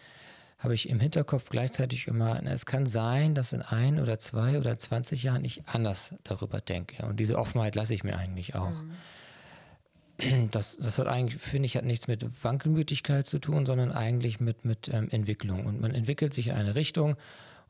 [0.61, 4.59] habe ich im Hinterkopf gleichzeitig immer, na, es kann sein, dass in ein oder zwei
[4.59, 7.05] oder 20 Jahren ich anders darüber denke.
[7.07, 8.70] Und diese Offenheit lasse ich mir eigentlich auch.
[8.83, 8.90] Mhm.
[10.51, 14.66] Das, das hat eigentlich, finde ich, hat nichts mit Wankelmütigkeit zu tun, sondern eigentlich mit,
[14.66, 15.64] mit ähm, Entwicklung.
[15.64, 17.16] Und man entwickelt sich in eine Richtung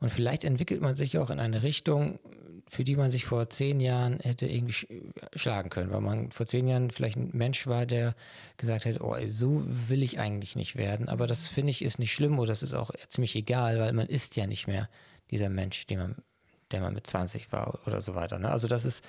[0.01, 2.19] und vielleicht entwickelt man sich auch in eine Richtung,
[2.67, 4.87] für die man sich vor zehn Jahren hätte irgendwie sch
[5.35, 8.15] schlagen können, weil man vor zehn Jahren vielleicht ein Mensch war, der
[8.57, 11.07] gesagt hätte, oh, so will ich eigentlich nicht werden.
[11.07, 14.07] Aber das finde ich ist nicht schlimm oder das ist auch ziemlich egal, weil man
[14.07, 14.89] ist ja nicht mehr
[15.29, 16.15] dieser Mensch, den man,
[16.71, 18.39] der man mit 20 war oder so weiter.
[18.39, 18.49] Ne?
[18.49, 19.03] Also das ist,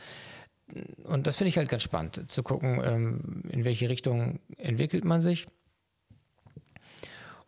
[1.04, 5.22] und das finde ich halt ganz spannend, zu gucken, ähm, in welche Richtung entwickelt man
[5.22, 5.46] sich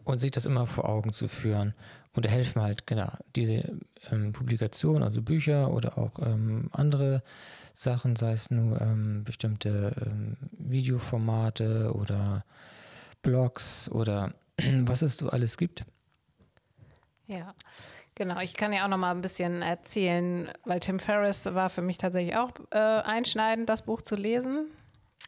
[0.04, 1.74] und sich das immer vor Augen zu führen.
[2.14, 3.76] Und da helfen halt, genau, diese
[4.10, 7.22] ähm, Publikationen, also Bücher oder auch ähm, andere
[7.74, 12.44] Sachen, sei es nur ähm, bestimmte ähm, Videoformate oder
[13.22, 14.32] Blogs oder
[14.82, 15.84] was es so alles gibt.
[17.26, 17.54] Ja,
[18.14, 18.40] genau.
[18.40, 21.98] Ich kann ja auch noch mal ein bisschen erzählen, weil Tim Ferriss war für mich
[21.98, 24.66] tatsächlich auch äh, einschneidend, das Buch zu lesen.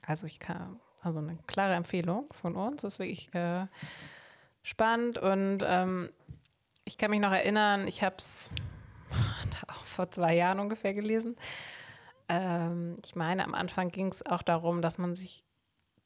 [0.06, 2.82] Also ich kann, also eine klare Empfehlung von uns.
[2.82, 3.66] Das ist wirklich äh,
[4.62, 6.10] spannend und ähm,
[6.86, 8.48] ich kann mich noch erinnern, ich habe es
[9.68, 11.36] auch vor zwei Jahren ungefähr gelesen.
[12.28, 15.42] Ähm, ich meine, am Anfang ging es auch darum, dass man sich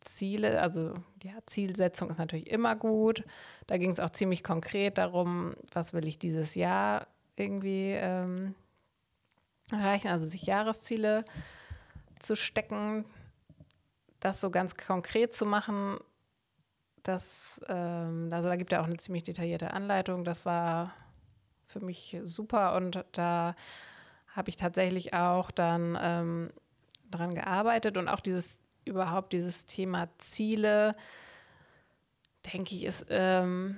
[0.00, 3.22] Ziele, also ja, Zielsetzung ist natürlich immer gut.
[3.66, 8.54] Da ging es auch ziemlich konkret darum, was will ich dieses Jahr irgendwie ähm,
[9.70, 11.24] erreichen, also sich Jahresziele
[12.18, 13.04] zu stecken.
[14.20, 15.98] das so ganz konkret zu machen,
[17.02, 20.24] das, ähm, also da gibt er auch eine ziemlich detaillierte Anleitung.
[20.24, 20.94] Das war
[21.66, 23.54] für mich super und da
[24.28, 26.50] habe ich tatsächlich auch dann ähm,
[27.10, 30.96] dran gearbeitet und auch dieses überhaupt dieses Thema Ziele,
[32.52, 33.76] denke ich, ist ähm,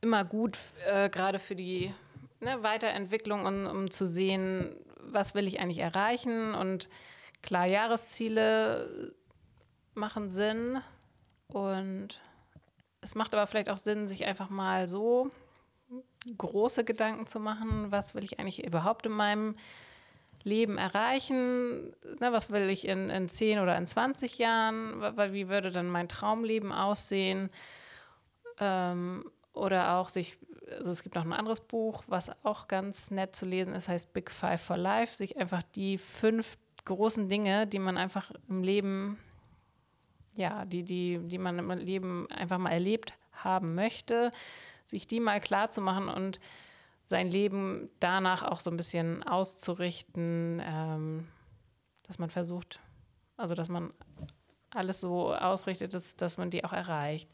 [0.00, 1.92] immer gut, äh, gerade für die
[2.40, 6.88] ne, Weiterentwicklung und um zu sehen, was will ich eigentlich erreichen und
[7.42, 9.14] klar, Jahresziele
[9.94, 10.80] machen Sinn
[11.52, 12.20] und
[13.00, 15.30] es macht aber vielleicht auch Sinn, sich einfach mal so
[16.36, 19.56] große Gedanken zu machen, was will ich eigentlich überhaupt in meinem
[20.44, 21.90] Leben erreichen?
[22.20, 25.00] Ne, was will ich in, in 10 oder in 20 Jahren?
[25.32, 27.50] Wie würde dann mein Traumleben aussehen?
[28.58, 30.38] Ähm, oder auch sich,
[30.70, 34.12] also es gibt noch ein anderes Buch, was auch ganz nett zu lesen ist, heißt
[34.12, 39.18] Big Five for Life, sich einfach die fünf großen Dinge, die man einfach im Leben,
[40.36, 44.30] ja, die, die, die man im Leben einfach mal erlebt haben möchte,
[44.84, 46.40] sich die mal klar zu machen und
[47.04, 51.28] sein Leben danach auch so ein bisschen auszurichten, ähm,
[52.06, 52.80] dass man versucht,
[53.36, 53.92] also dass man
[54.70, 57.28] alles so ausrichtet, dass, dass man die auch erreicht.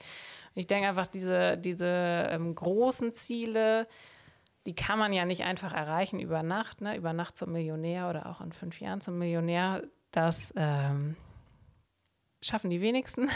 [0.54, 3.86] Und ich denke einfach, diese, diese ähm, großen Ziele,
[4.64, 6.96] die kann man ja nicht einfach erreichen über Nacht, ne?
[6.96, 9.82] über Nacht zum Millionär oder auch in fünf Jahren zum Millionär.
[10.10, 11.16] Das ähm,
[12.46, 13.28] schaffen die wenigsten.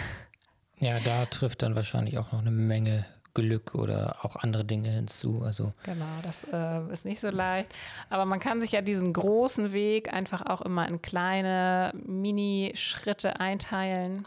[0.79, 5.43] Ja, da trifft dann wahrscheinlich auch noch eine Menge Glück oder auch andere Dinge hinzu.
[5.43, 7.73] Also genau, das äh, ist nicht so leicht.
[8.09, 14.27] Aber man kann sich ja diesen großen Weg einfach auch immer in kleine Mini-Schritte einteilen.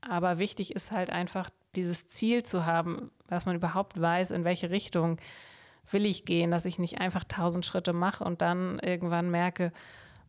[0.00, 4.70] Aber wichtig ist halt einfach dieses Ziel zu haben, dass man überhaupt weiß, in welche
[4.70, 5.18] Richtung
[5.90, 9.72] will ich gehen, dass ich nicht einfach tausend Schritte mache und dann irgendwann merke,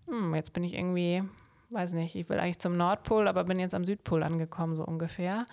[0.07, 1.23] hm, jetzt bin ich irgendwie,
[1.75, 5.45] weiß nicht, ich will eigentlich zum Nordpol, aber bin jetzt am Südpol angekommen, so ungefähr.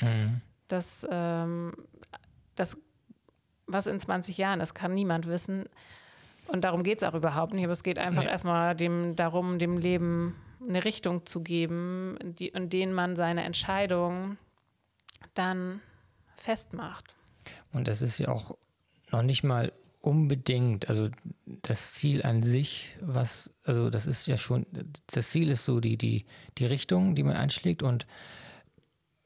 [0.00, 0.40] Mhm.
[0.66, 1.72] Das, ähm,
[2.56, 2.76] das,
[3.66, 5.68] was in 20 Jahren ist, kann niemand wissen.
[6.48, 7.64] Und darum geht es auch überhaupt nicht.
[7.64, 8.30] Aber es geht einfach nee.
[8.30, 10.34] erstmal dem, darum, dem Leben
[10.66, 14.38] eine Richtung zu geben, die, in denen man seine Entscheidung
[15.34, 15.80] dann
[16.36, 17.14] festmacht.
[17.72, 18.56] Und das ist ja auch
[19.10, 21.08] noch nicht mal unbedingt, also
[21.62, 24.66] das Ziel an sich, was, also das ist ja schon,
[25.06, 26.26] das Ziel ist so die, die,
[26.58, 28.06] die Richtung, die man einschlägt und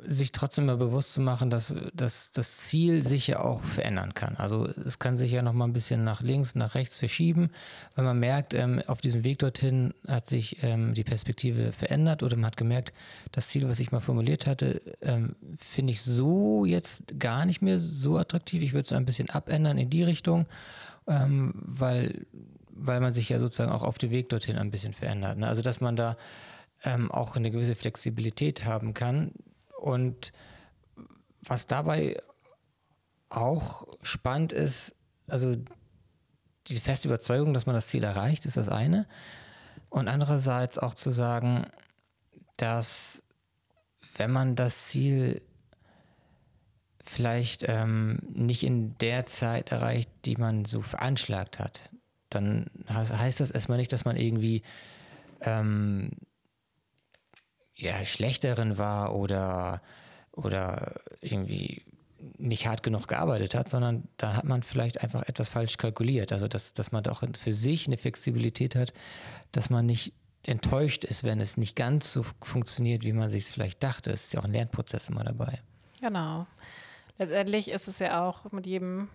[0.07, 4.37] sich trotzdem mal bewusst zu machen, dass, dass das Ziel sich ja auch verändern kann.
[4.37, 7.51] Also es kann sich ja noch mal ein bisschen nach links, nach rechts verschieben,
[7.95, 12.37] weil man merkt, ähm, auf diesem Weg dorthin hat sich ähm, die Perspektive verändert oder
[12.37, 12.93] man hat gemerkt,
[13.33, 17.79] das Ziel, was ich mal formuliert hatte, ähm, finde ich so jetzt gar nicht mehr
[17.79, 18.63] so attraktiv.
[18.63, 20.47] Ich würde es ein bisschen abändern in die Richtung,
[21.07, 22.27] ähm, weil,
[22.71, 25.39] weil man sich ja sozusagen auch auf dem Weg dorthin ein bisschen verändert.
[25.39, 25.47] Ne?
[25.47, 26.17] Also dass man da
[26.85, 29.33] ähm, auch eine gewisse Flexibilität haben kann,
[29.83, 30.33] und
[31.45, 32.21] was dabei
[33.29, 34.95] auch spannend ist,
[35.27, 35.57] also
[36.69, 39.09] die feste Überzeugung, dass man das Ziel erreicht, ist das eine.
[39.91, 41.67] Und andererseits auch zu sagen,
[42.57, 43.25] dass
[44.17, 45.43] wenn man das Ziel
[47.03, 51.91] vielleicht ähm, nicht in der Zeit erreicht, die man so veranschlagt hat,
[52.29, 54.63] dann heißt das erstmal nicht, dass man irgendwie
[55.41, 56.11] ähm,
[57.75, 59.83] ja, schlechteren war oder,
[60.33, 61.85] oder irgendwie
[62.39, 66.33] nicht hart genug gearbeitet hat, sondern da hat man vielleicht einfach etwas falsch kalkuliert.
[66.33, 68.93] Also, dass, dass man doch für sich eine Flexibilität hat,
[69.51, 70.13] dass man nicht
[70.45, 74.11] enttäuscht ist, wenn es nicht ganz so funktioniert, wie man sich es vielleicht dachte.
[74.11, 75.61] Es ist ja auch ein Lernprozess immer dabei.
[76.01, 76.47] Genau.
[77.19, 79.09] Letztendlich ist es ja auch mit jedem,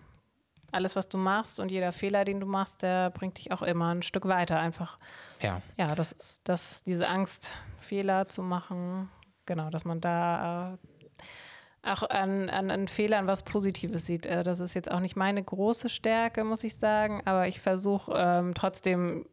[0.70, 3.94] alles, was du machst und jeder Fehler, den du machst, der bringt dich auch immer
[3.94, 4.58] ein Stück weiter.
[4.58, 4.98] Einfach,
[5.40, 9.10] ja, ja das, das, diese Angst, Fehler zu machen.
[9.46, 14.26] Genau, dass man da äh, auch an, an, an, Fehlern was Positives sieht.
[14.26, 18.12] Äh, das ist jetzt auch nicht meine große Stärke, muss ich sagen, aber ich versuche
[18.14, 19.26] ähm, trotzdem,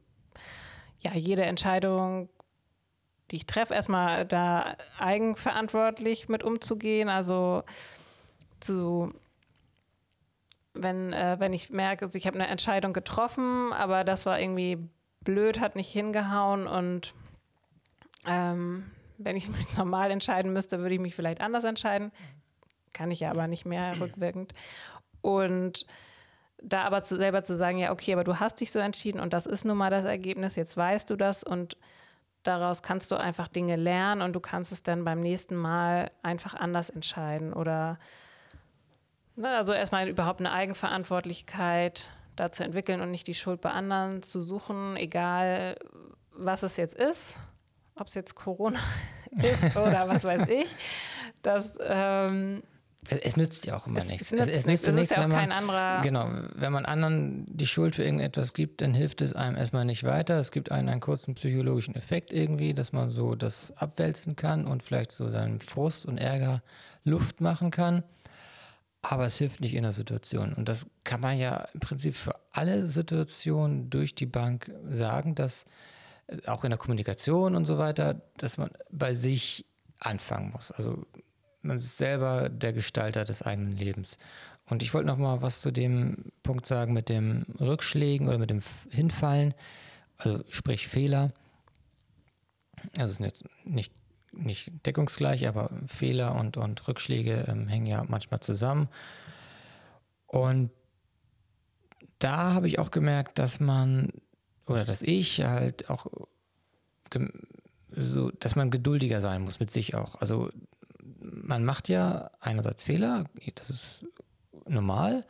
[1.01, 2.30] ja, jede Entscheidung,
[3.32, 7.09] die ich treffe, erstmal da eigenverantwortlich mit umzugehen.
[7.09, 7.64] Also
[8.59, 9.14] zu
[10.76, 14.78] wenn, äh, wenn ich merke, also ich habe eine Entscheidung getroffen, aber das war irgendwie
[15.21, 17.13] blöd, hat nicht hingehauen und
[18.28, 18.86] ähm,
[19.17, 22.11] wenn ich mich normal entscheiden müsste, würde ich mich vielleicht anders entscheiden.
[22.93, 24.53] Kann ich ja aber nicht mehr rückwirkend.
[25.21, 25.86] Und
[26.61, 29.34] da aber zu, selber zu sagen, ja, okay, aber du hast dich so entschieden und
[29.34, 31.78] das ist nun mal das Ergebnis, jetzt weißt du das und
[32.43, 36.53] daraus kannst du einfach Dinge lernen und du kannst es dann beim nächsten Mal einfach
[36.53, 37.99] anders entscheiden oder
[39.41, 44.41] also erstmal überhaupt eine Eigenverantwortlichkeit da zu entwickeln und nicht die Schuld bei anderen zu
[44.41, 45.77] suchen, egal
[46.31, 47.38] was es jetzt ist
[47.95, 48.79] ob es jetzt Corona
[49.38, 50.67] ist oder was weiß ich,
[51.41, 52.61] dass ähm,
[53.07, 54.31] es, es, nützt ja auch immer es, nichts.
[54.31, 56.01] Es, nützt es, nichts, nützt es ist ja auch wenn man, kein anderer.
[56.01, 60.03] Genau, wenn man anderen die Schuld für irgendetwas gibt, dann hilft es einem erstmal nicht
[60.03, 60.39] weiter.
[60.39, 64.81] Es gibt einen einen kurzen psychologischen Effekt irgendwie, dass man so das abwälzen kann und
[64.81, 66.63] vielleicht so seinen Frust und Ärger
[67.03, 68.03] Luft machen kann.
[69.08, 70.53] Aber es hilft nicht in der Situation.
[70.53, 75.66] Und das kann man ja im Prinzip für alle Situationen durch die Bank sagen, dass
[76.28, 79.66] äh, auch in der Kommunikation und so weiter, dass man bei sich
[79.99, 80.72] anfangen muss.
[80.72, 81.06] Also
[81.62, 84.18] man ist selber der Gestalter des eigenen Lebens.
[84.66, 88.49] Und ich wollte noch mal was zu dem Punkt sagen mit dem Rückschlägen oder mit
[88.49, 89.53] dem Hinfallen,
[90.18, 91.32] also sprich Fehler.
[92.97, 93.93] Also es ist jetzt nicht,
[94.38, 98.89] nicht deckungsgleich, aber Fehler und, und Rückschläge ähm, hängen ja manchmal zusammen.
[100.27, 100.71] Und
[102.19, 104.11] da habe ich auch gemerkt, dass man
[104.67, 106.07] oder dass ich halt auch
[107.91, 110.15] so, dass man geduldiger sein muss mit sich auch.
[110.15, 110.49] Also
[111.19, 113.25] man macht ja einerseits Fehler,
[113.55, 114.05] das ist
[114.67, 115.25] normal,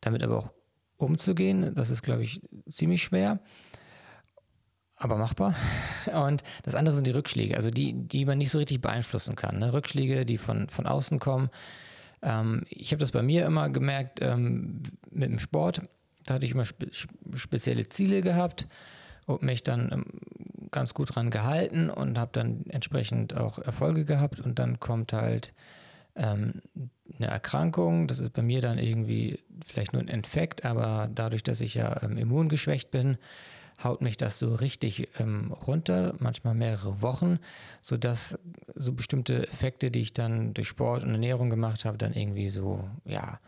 [0.00, 0.52] damit aber auch
[0.96, 3.40] umzugehen, das ist, glaube ich, ziemlich schwer,
[5.02, 5.54] aber machbar.
[6.12, 9.58] Und das andere sind die Rückschläge, also die, die man nicht so richtig beeinflussen kann.
[9.58, 9.72] Ne?
[9.72, 11.50] Rückschläge, die von, von außen kommen.
[12.22, 15.82] Ähm, ich habe das bei mir immer gemerkt ähm, mit dem Sport.
[16.26, 16.86] Da hatte ich immer spe
[17.34, 18.68] spezielle Ziele gehabt
[19.26, 20.04] und mich dann ähm,
[20.70, 25.52] ganz gut dran gehalten und habe dann entsprechend auch Erfolge gehabt und dann kommt halt
[26.14, 26.62] ähm,
[27.18, 28.06] eine Erkrankung.
[28.06, 32.02] Das ist bei mir dann irgendwie vielleicht nur ein Infekt, aber dadurch, dass ich ja
[32.02, 33.18] ähm, immungeschwächt bin,
[33.82, 37.38] haut mich das so richtig ähm, runter, manchmal mehrere Wochen,
[37.80, 38.38] sodass
[38.74, 42.88] so bestimmte Effekte, die ich dann durch Sport und Ernährung gemacht habe, dann irgendwie so,
[43.04, 43.40] ja,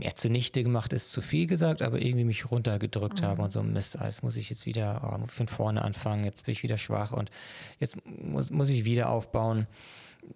[0.00, 3.26] ja, zunichte gemacht ist zu viel gesagt, aber irgendwie mich runtergedrückt mhm.
[3.26, 6.52] habe und so, Mist, jetzt muss ich jetzt wieder oh, von vorne anfangen, jetzt bin
[6.52, 7.30] ich wieder schwach und
[7.78, 9.66] jetzt muss, muss ich wieder aufbauen.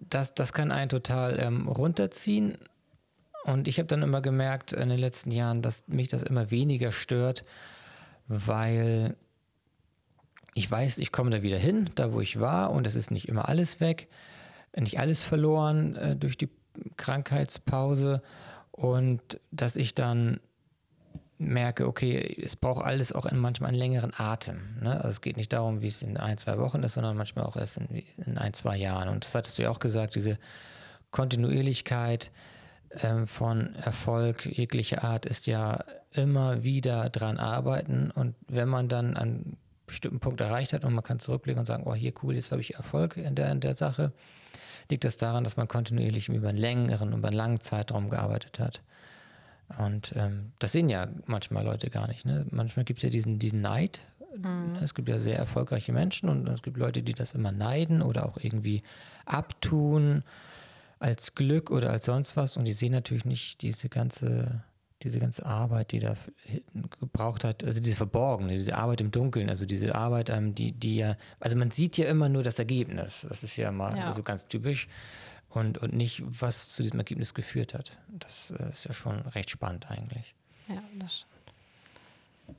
[0.09, 2.57] Das, das kann einen total ähm, runterziehen.
[3.45, 6.91] Und ich habe dann immer gemerkt in den letzten Jahren, dass mich das immer weniger
[6.91, 7.43] stört,
[8.29, 9.17] weil
[10.53, 13.27] ich weiß, ich komme da wieder hin, da wo ich war, und es ist nicht
[13.27, 14.07] immer alles weg,
[14.77, 16.49] nicht alles verloren äh, durch die
[16.95, 18.21] Krankheitspause
[18.71, 20.39] und dass ich dann
[21.39, 24.77] merke, okay, es braucht alles auch manchmal einen längeren Atem.
[24.81, 24.95] Ne?
[24.97, 27.55] Also es geht nicht darum, wie es in ein, zwei Wochen ist, sondern manchmal auch
[27.55, 29.07] erst in, in ein, zwei Jahren.
[29.09, 30.37] Und das hattest du ja auch gesagt, diese
[31.11, 32.29] Kontinuierlichkeit
[33.01, 38.11] ähm, von Erfolg jeglicher Art ist ja immer wieder dran arbeiten.
[38.11, 41.83] Und wenn man dann einen bestimmten Punkt erreicht hat und man kann zurückblicken und sagen,
[41.85, 44.11] oh, hier cool, jetzt habe ich Erfolg in der, in der Sache,
[44.89, 48.81] liegt das daran, dass man kontinuierlich über einen längeren, über einen langen Zeitraum gearbeitet hat.
[49.77, 52.25] Und ähm, das sehen ja manchmal Leute gar nicht.
[52.25, 52.45] Ne?
[52.49, 54.01] Manchmal gibt es ja diesen, diesen Neid.
[54.35, 54.77] Mhm.
[54.81, 58.25] Es gibt ja sehr erfolgreiche Menschen und es gibt Leute, die das immer neiden oder
[58.25, 58.81] auch irgendwie
[59.25, 60.23] abtun
[60.97, 62.57] als Glück oder als sonst was.
[62.57, 64.63] Und die sehen natürlich nicht diese ganze
[65.03, 66.15] diese ganze Arbeit, die da
[66.99, 70.97] gebraucht hat, also diese verborgene, diese Arbeit im Dunkeln, also diese Arbeit, ähm, die, die
[70.97, 73.25] ja, also man sieht ja immer nur das Ergebnis.
[73.27, 74.11] Das ist ja mal ja.
[74.11, 74.87] so ganz typisch.
[75.47, 77.97] Und, und nicht, was zu diesem Ergebnis geführt hat.
[78.09, 80.35] Das äh, ist ja schon recht spannend eigentlich.
[80.67, 81.29] Ja, das stimmt.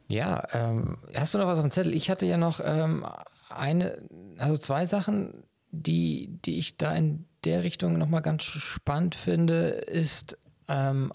[0.09, 1.95] Ja, ähm, hast du noch was auf dem Zettel?
[1.95, 3.07] Ich hatte ja noch ähm,
[3.49, 3.99] eine,
[4.38, 10.36] also zwei Sachen, die, die ich da in der Richtung nochmal ganz spannend finde, ist
[10.68, 11.12] ähm,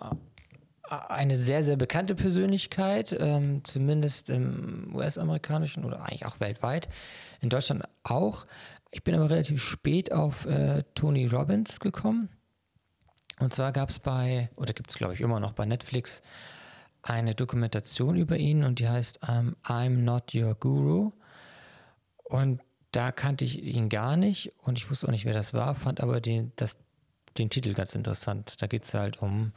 [0.89, 6.89] eine sehr, sehr bekannte Persönlichkeit, ähm, zumindest im US-amerikanischen oder eigentlich auch weltweit,
[7.41, 8.45] in Deutschland auch.
[8.91, 12.29] Ich bin aber relativ spät auf äh, Tony Robbins gekommen.
[13.39, 16.21] Und zwar gab es bei, oder gibt es glaube ich immer noch bei Netflix,
[17.01, 21.11] eine Dokumentation über ihn und die heißt um, ähm, I'm Not Your Guru.
[22.23, 22.61] Und
[22.91, 26.01] da kannte ich ihn gar nicht und ich wusste auch nicht, wer das war, fand
[26.01, 26.77] aber den, das,
[27.37, 28.61] den Titel ganz interessant.
[28.61, 29.51] Da geht es halt um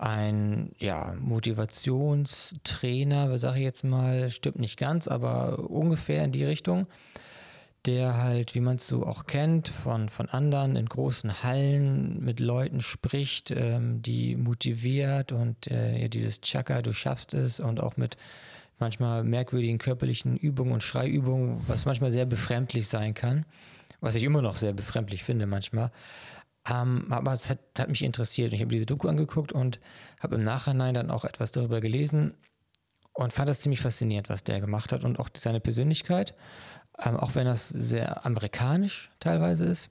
[0.00, 6.86] ein ja, Motivationstrainer, sage ich jetzt mal, stimmt nicht ganz, aber ungefähr in die Richtung,
[7.86, 12.40] der halt, wie man es so auch kennt, von, von anderen in großen Hallen mit
[12.40, 18.16] Leuten spricht, ähm, die motiviert und äh, dieses Chaka, du schaffst es und auch mit
[18.78, 23.44] manchmal merkwürdigen körperlichen Übungen und Schreiübungen, was manchmal sehr befremdlich sein kann,
[24.00, 25.90] was ich immer noch sehr befremdlich finde manchmal.
[26.70, 28.52] Ähm, aber es hat, hat, mich interessiert.
[28.52, 29.80] Ich habe diese Doku angeguckt und
[30.20, 32.34] habe im Nachhinein dann auch etwas darüber gelesen
[33.12, 36.34] und fand das ziemlich faszinierend, was der gemacht hat und auch seine Persönlichkeit,
[36.98, 39.90] ähm, auch wenn das sehr amerikanisch teilweise ist.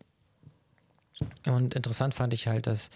[1.45, 2.89] Und interessant fand ich halt, dass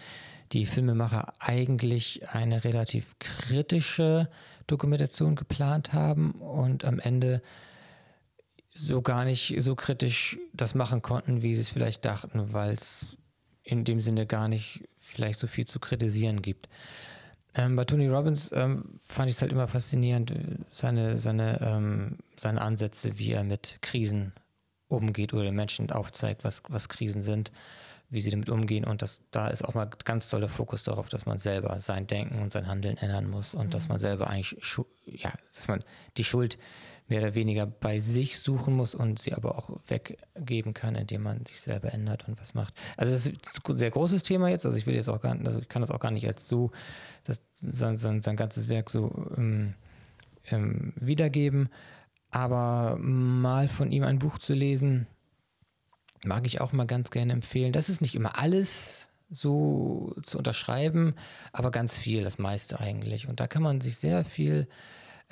[0.52, 4.30] die Filmemacher eigentlich eine relativ kritische
[4.66, 7.42] Dokumentation geplant haben und am Ende
[8.74, 13.18] so gar nicht so kritisch das machen konnten, wie sie es vielleicht dachten, weil es
[13.64, 16.68] in dem Sinne gar nicht vielleicht so viel zu kritisieren gibt.
[17.56, 20.36] Ähm, bei Tony Robbins ähm, fand ich es halt immer faszinierend, äh,
[20.70, 24.32] seine, seine, ähm, seine Ansätze, wie er mit Krisen
[24.88, 27.52] umgeht oder den Menschen aufzeigt, was, was Krisen sind,
[28.10, 28.84] wie sie damit umgehen.
[28.84, 32.42] Und das, da ist auch mal ganz toller Fokus darauf, dass man selber sein Denken
[32.42, 33.70] und sein Handeln ändern muss und mhm.
[33.70, 34.56] dass man selber eigentlich,
[35.06, 35.80] ja, dass man
[36.16, 36.58] die Schuld
[37.06, 41.44] mehr oder weniger bei sich suchen muss und sie aber auch weggeben kann, indem man
[41.44, 42.74] sich selber ändert und was macht.
[42.96, 44.64] Also das ist ein sehr großes Thema jetzt.
[44.64, 46.48] Also ich will jetzt auch gar nicht, also ich kann das auch gar nicht als
[46.48, 46.70] so,
[47.24, 49.74] das, sein, sein, sein ganzes Werk so ähm,
[50.50, 51.68] ähm, wiedergeben.
[52.30, 55.06] Aber mal von ihm ein Buch zu lesen,
[56.24, 57.72] mag ich auch mal ganz gerne empfehlen.
[57.72, 61.14] Das ist nicht immer alles so zu unterschreiben,
[61.52, 63.28] aber ganz viel, das meiste eigentlich.
[63.28, 64.68] Und da kann man sich sehr viel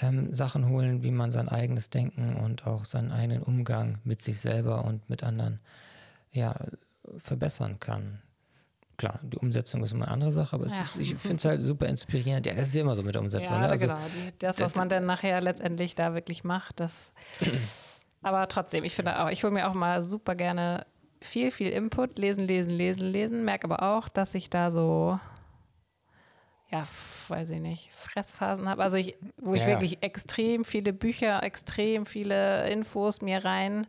[0.03, 4.41] ähm, Sachen holen, wie man sein eigenes Denken und auch seinen eigenen Umgang mit sich
[4.41, 5.61] selber und mit anderen
[6.33, 6.55] ja,
[7.19, 8.21] verbessern kann.
[8.97, 10.81] Klar, die Umsetzung ist immer eine andere Sache, aber ja.
[10.81, 12.47] ist, ich finde es halt super inspirierend.
[12.47, 13.57] Ja, das ist ja immer so mit der Umsetzung.
[13.57, 13.69] Ja, ne?
[13.69, 13.99] also, genau.
[14.39, 17.13] Das, was man dann nachher letztendlich da wirklich macht, das.
[18.23, 20.87] aber trotzdem, ich finde auch, ich hole mir auch mal super gerne
[21.21, 25.19] viel, viel Input, lesen, lesen, lesen, lesen, merke aber auch, dass ich da so
[26.73, 26.85] ja,
[27.29, 28.83] weiß ich nicht, Fressphasen habe.
[28.83, 29.69] Also ich, wo ich ja.
[29.69, 33.87] wirklich extrem viele Bücher, extrem viele Infos mir rein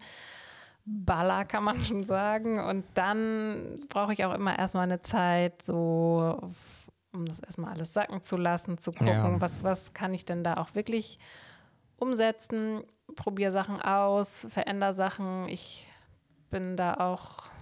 [0.86, 2.60] baller, kann man schon sagen.
[2.60, 6.52] Und dann brauche ich auch immer erstmal eine Zeit, so
[7.14, 9.42] um das erstmal alles sacken zu lassen, zu gucken, ja.
[9.42, 11.20] was, was kann ich denn da auch wirklich
[11.98, 12.84] umsetzen,
[13.16, 15.48] probiere Sachen aus, verändere Sachen.
[15.48, 15.88] Ich
[16.50, 17.53] bin da auch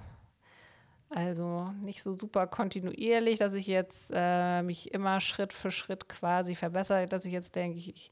[1.13, 6.55] also nicht so super kontinuierlich, dass ich jetzt äh, mich immer Schritt für Schritt quasi
[6.55, 8.09] verbessere, dass ich jetzt denke, ich,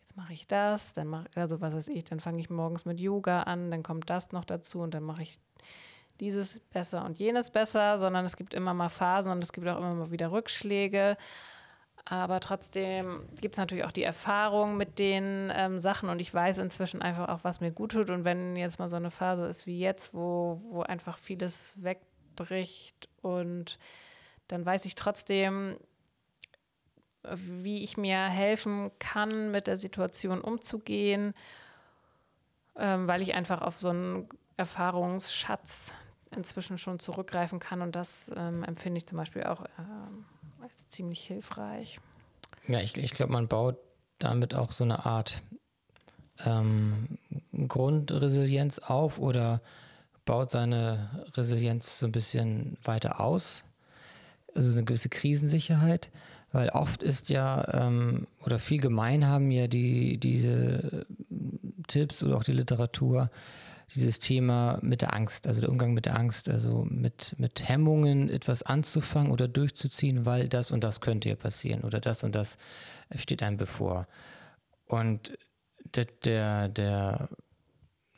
[0.00, 3.00] jetzt mache ich das, dann mache also was weiß ich, dann fange ich morgens mit
[3.00, 5.38] Yoga an, dann kommt das noch dazu und dann mache ich
[6.18, 9.78] dieses besser und jenes besser, sondern es gibt immer mal Phasen und es gibt auch
[9.78, 11.16] immer mal wieder Rückschläge.
[12.04, 16.58] Aber trotzdem gibt es natürlich auch die Erfahrung mit den ähm, Sachen und ich weiß
[16.58, 18.10] inzwischen einfach auch, was mir gut tut.
[18.10, 22.00] Und wenn jetzt mal so eine Phase ist wie jetzt, wo, wo einfach vieles weg
[22.36, 23.78] bricht und
[24.48, 25.76] dann weiß ich trotzdem,
[27.34, 31.34] wie ich mir helfen kann, mit der Situation umzugehen,
[32.76, 35.94] ähm, weil ich einfach auf so einen Erfahrungsschatz
[36.30, 41.24] inzwischen schon zurückgreifen kann und das ähm, empfinde ich zum Beispiel auch äh, als ziemlich
[41.24, 42.00] hilfreich.
[42.66, 43.76] Ja, ich, ich glaube, man baut
[44.18, 45.42] damit auch so eine Art
[46.44, 47.18] ähm,
[47.68, 49.60] Grundresilienz auf oder
[50.24, 53.64] baut seine Resilienz so ein bisschen weiter aus,
[54.54, 56.10] also eine gewisse Krisensicherheit,
[56.52, 61.06] weil oft ist ja, ähm, oder viel gemein haben ja die, diese
[61.88, 63.30] Tipps oder auch die Literatur,
[63.94, 68.30] dieses Thema mit der Angst, also der Umgang mit der Angst, also mit, mit Hemmungen
[68.30, 72.56] etwas anzufangen oder durchzuziehen, weil das und das könnte ja passieren oder das und das
[73.14, 74.06] steht einem bevor.
[74.86, 75.36] Und
[75.94, 77.28] der, der, der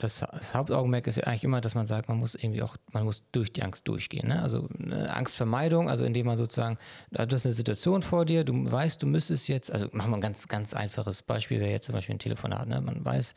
[0.05, 3.05] das, das, Hauptaugenmerk ist ja eigentlich immer, dass man sagt, man muss irgendwie auch, man
[3.05, 4.29] muss durch die Angst durchgehen.
[4.29, 4.41] Ne?
[4.41, 4.69] Also
[5.09, 6.79] Angstvermeidung, also indem man sozusagen,
[7.11, 10.21] du hast eine Situation vor dir, du weißt, du müsstest jetzt, also machen wir ein
[10.21, 12.69] ganz, ganz einfaches Beispiel, wäre jetzt zum Beispiel ein Telefonat.
[12.69, 12.81] Ne?
[12.81, 13.35] Man weiß,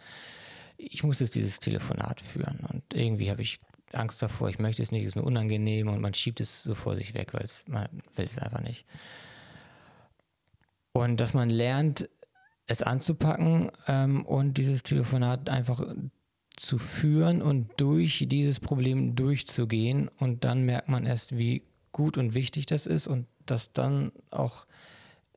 [0.78, 3.60] ich muss jetzt dieses Telefonat führen und irgendwie habe ich
[3.94, 6.76] Angst davor, ich möchte es nicht, es ist mir unangenehm und man schiebt es so
[6.76, 8.86] vor sich weg, weil man will es einfach nicht.
[10.92, 12.10] Und dass man lernt,
[12.68, 15.82] es anzupacken ähm, und dieses Telefonat einfach
[16.58, 20.10] zu führen und durch dieses Problem durchzugehen.
[20.20, 24.66] Und dann merkt man erst, wie gut und wichtig das ist und dass dann auch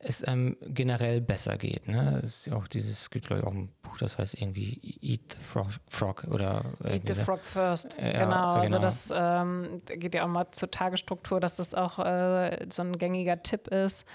[0.02, 1.86] es einem generell besser geht.
[1.86, 2.20] Ne?
[2.24, 5.20] Es ist auch dieses, es gibt glaube ich auch ein Buch, das heißt irgendwie Eat
[5.32, 7.98] the Frog, Frog oder Eat the Frog First.
[7.98, 8.24] Äh, genau.
[8.24, 8.54] genau.
[8.54, 12.96] Also das ähm, geht ja auch mal zur Tagesstruktur, dass das auch äh, so ein
[12.96, 14.06] gängiger Tipp ist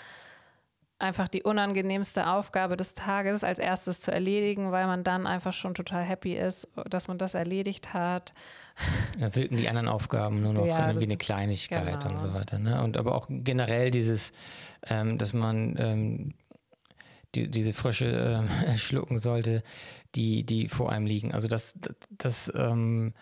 [0.98, 5.74] einfach die unangenehmste Aufgabe des Tages als erstes zu erledigen, weil man dann einfach schon
[5.74, 8.34] total happy ist, dass man das erledigt hat.
[9.20, 12.12] Da wirken die anderen Aufgaben nur noch ja, irgendwie eine Kleinigkeit genau.
[12.12, 12.60] und so weiter.
[12.60, 12.82] Ne?
[12.84, 14.32] Und aber auch generell dieses,
[14.88, 16.34] ähm, dass man ähm,
[17.36, 19.64] die, diese Frösche äh, schlucken sollte,
[20.16, 21.34] die, die vor einem liegen.
[21.34, 23.14] Also das, das, das ähm,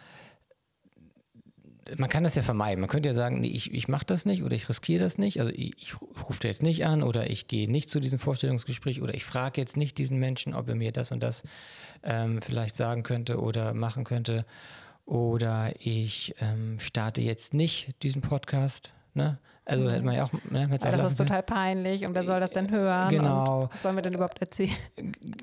[1.98, 2.80] man kann das ja vermeiden.
[2.80, 5.40] Man könnte ja sagen, nee, ich, ich mache das nicht oder ich riskiere das nicht.
[5.40, 9.02] Also ich, ich rufe da jetzt nicht an oder ich gehe nicht zu diesem Vorstellungsgespräch
[9.02, 11.44] oder ich frage jetzt nicht diesen Menschen, ob er mir das und das
[12.04, 14.46] ähm, vielleicht sagen könnte oder machen könnte.
[15.06, 18.94] Oder ich ähm, starte jetzt nicht diesen Podcast.
[19.14, 19.38] Ne?
[19.66, 22.52] Also hätte man ja auch, ne, Weil das ist total peinlich und wer soll das
[22.52, 23.08] denn hören?
[23.10, 23.70] Genau.
[23.72, 24.76] Was sollen wir denn überhaupt erzählen?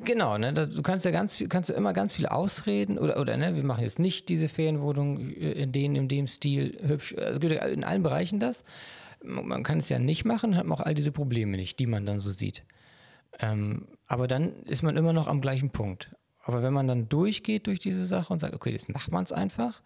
[0.05, 0.53] Genau, ne?
[0.53, 3.65] Du kannst ja ganz viel, kannst ja immer ganz viel ausreden oder, oder ne, wir
[3.65, 7.15] machen jetzt nicht diese Ferienwohnung in den, in dem Stil hübsch.
[7.17, 8.63] Also es gibt ja in allen Bereichen das.
[9.23, 12.05] Man kann es ja nicht machen, hat man auch all diese Probleme nicht, die man
[12.05, 12.65] dann so sieht.
[13.39, 16.11] Ähm, aber dann ist man immer noch am gleichen Punkt.
[16.43, 19.33] Aber wenn man dann durchgeht durch diese Sache und sagt, okay, jetzt macht man es
[19.33, 19.83] einfach,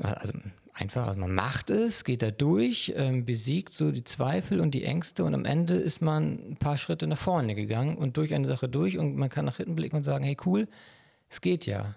[0.00, 0.32] also
[0.72, 4.84] einfach, also man macht es, geht da durch, ähm, besiegt so die Zweifel und die
[4.84, 8.46] Ängste und am Ende ist man ein paar Schritte nach vorne gegangen und durch eine
[8.46, 10.68] Sache durch und man kann nach hinten blicken und sagen, hey cool,
[11.28, 11.96] es geht ja.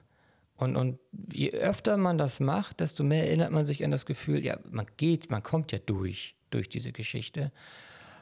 [0.55, 0.99] Und, und
[1.31, 4.85] je öfter man das macht, desto mehr erinnert man sich an das Gefühl, ja, man
[4.97, 7.51] geht, man kommt ja durch, durch diese Geschichte.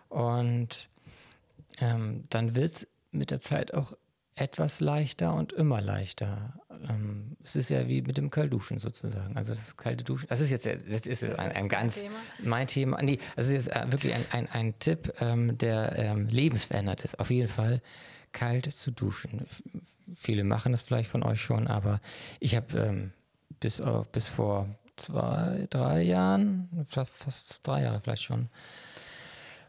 [0.10, 0.90] Und
[1.80, 3.94] ähm, dann wird es mit der Zeit auch
[4.36, 6.54] etwas leichter und immer leichter.
[6.90, 9.36] Ähm, es ist ja wie mit dem Kaltduschen sozusagen.
[9.36, 10.28] Also das kalte Duschen.
[10.30, 12.16] Das ist jetzt das ist ein, ein ganz Thema?
[12.40, 13.02] mein Thema.
[13.02, 17.20] Nee, das ist jetzt äh, wirklich ein, ein, ein Tipp, ähm, der ähm, lebensverändert ist.
[17.20, 17.82] Auf jeden Fall
[18.32, 19.46] kalt zu duschen.
[20.16, 22.00] Viele machen das vielleicht von euch schon, aber
[22.40, 23.12] ich habe ähm,
[23.60, 28.50] bis, bis vor zwei, drei Jahren, fast, fast drei Jahre vielleicht schon,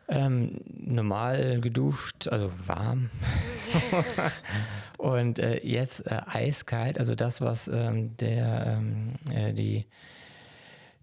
[0.08, 3.10] ähm, normal geduscht, also warm.
[4.98, 9.86] und äh, jetzt äh, eiskalt, also das, was ähm, der, ähm, äh, die,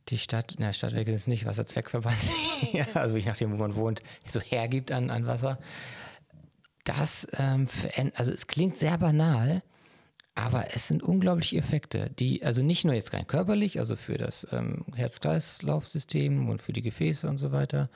[0.10, 2.18] die Stadt, na, Stadtwerke ist nicht Wasserzweckverband,
[2.74, 5.60] ja, also je nachdem, wo man wohnt, so hergibt an, an Wasser.
[6.84, 7.68] Das, ähm,
[8.16, 9.62] also es klingt sehr banal,
[10.36, 14.48] aber es sind unglaubliche Effekte, die, also nicht nur jetzt rein körperlich, also für das
[14.52, 17.90] ähm, Herz-Kreislauf-System und für die Gefäße und so weiter,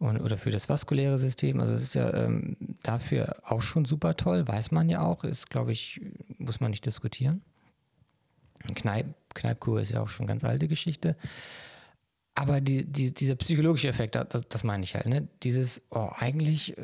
[0.00, 1.60] und, oder für das vaskuläre System.
[1.60, 5.50] Also es ist ja ähm, dafür auch schon super toll, weiß man ja auch, ist,
[5.50, 6.00] glaube ich,
[6.38, 7.42] muss man nicht diskutieren.
[8.74, 11.16] Kneip, Kneipkur ist ja auch schon ganz alte Geschichte.
[12.34, 15.28] Aber die, die, dieser psychologische Effekt, das, das, meine ich halt, ne?
[15.42, 16.74] Dieses, oh, eigentlich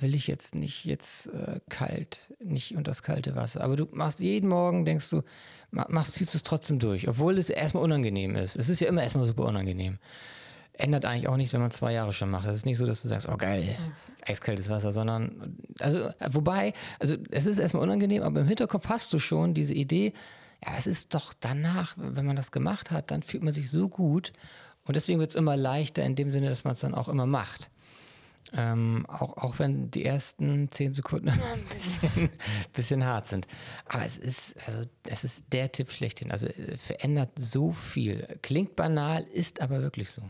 [0.00, 3.62] will ich jetzt nicht jetzt äh, kalt, nicht unter das kalte Wasser.
[3.62, 5.22] Aber du machst jeden Morgen, denkst du,
[5.70, 8.56] machst, ziehst es trotzdem durch, obwohl es erstmal unangenehm ist.
[8.56, 9.98] Es ist ja immer erstmal super unangenehm
[10.74, 12.46] ändert eigentlich auch nichts, wenn man zwei Jahre schon macht.
[12.46, 13.76] Es ist nicht so, dass du sagst, oh geil,
[14.26, 19.18] eiskaltes Wasser, sondern, also, wobei, also es ist erstmal unangenehm, aber im Hinterkopf hast du
[19.18, 20.12] schon diese Idee,
[20.64, 23.88] ja, es ist doch danach, wenn man das gemacht hat, dann fühlt man sich so
[23.88, 24.32] gut
[24.84, 27.26] und deswegen wird es immer leichter in dem Sinne, dass man es dann auch immer
[27.26, 27.70] macht.
[28.54, 32.30] Ähm, auch, auch wenn die ersten zehn Sekunden immer ein bisschen,
[32.74, 33.46] bisschen hart sind.
[33.86, 36.30] Aber es ist, also, es ist der Tipp schlechthin.
[36.30, 38.26] Also äh, verändert so viel.
[38.42, 40.22] Klingt banal, ist aber wirklich so.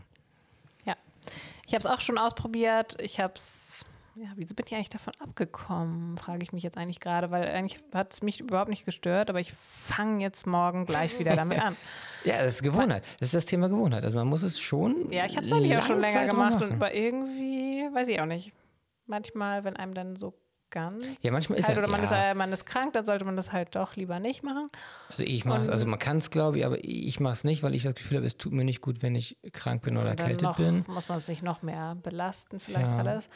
[1.67, 2.95] Ich habe es auch schon ausprobiert.
[2.99, 3.85] Ich habe es.
[4.15, 7.83] Ja, wieso bin ich eigentlich davon abgekommen, frage ich mich jetzt eigentlich gerade, weil eigentlich
[7.95, 11.75] hat es mich überhaupt nicht gestört, aber ich fange jetzt morgen gleich wieder damit an.
[12.23, 13.03] ja, das ist Gewohnheit.
[13.19, 14.03] Das ist das Thema Gewohnheit.
[14.03, 15.11] Also man muss es schon.
[15.11, 18.21] Ja, ich habe es eigentlich auch schon länger Zeit gemacht und bei irgendwie, weiß ich
[18.21, 18.53] auch nicht.
[19.07, 20.35] Manchmal, wenn einem dann so
[20.73, 22.31] ganz ja, manchmal ist kalt ja, oder man, ja.
[22.31, 24.67] ist, man ist krank, dann sollte man das halt doch lieber nicht machen.
[25.09, 27.75] Also ich mache also man kann es glaube ich, aber ich mache es nicht, weil
[27.75, 30.57] ich das Gefühl habe, es tut mir nicht gut, wenn ich krank bin oder erkältet
[30.57, 30.83] bin.
[30.87, 32.97] Muss man sich noch mehr belasten, vielleicht ja.
[32.97, 33.29] alles.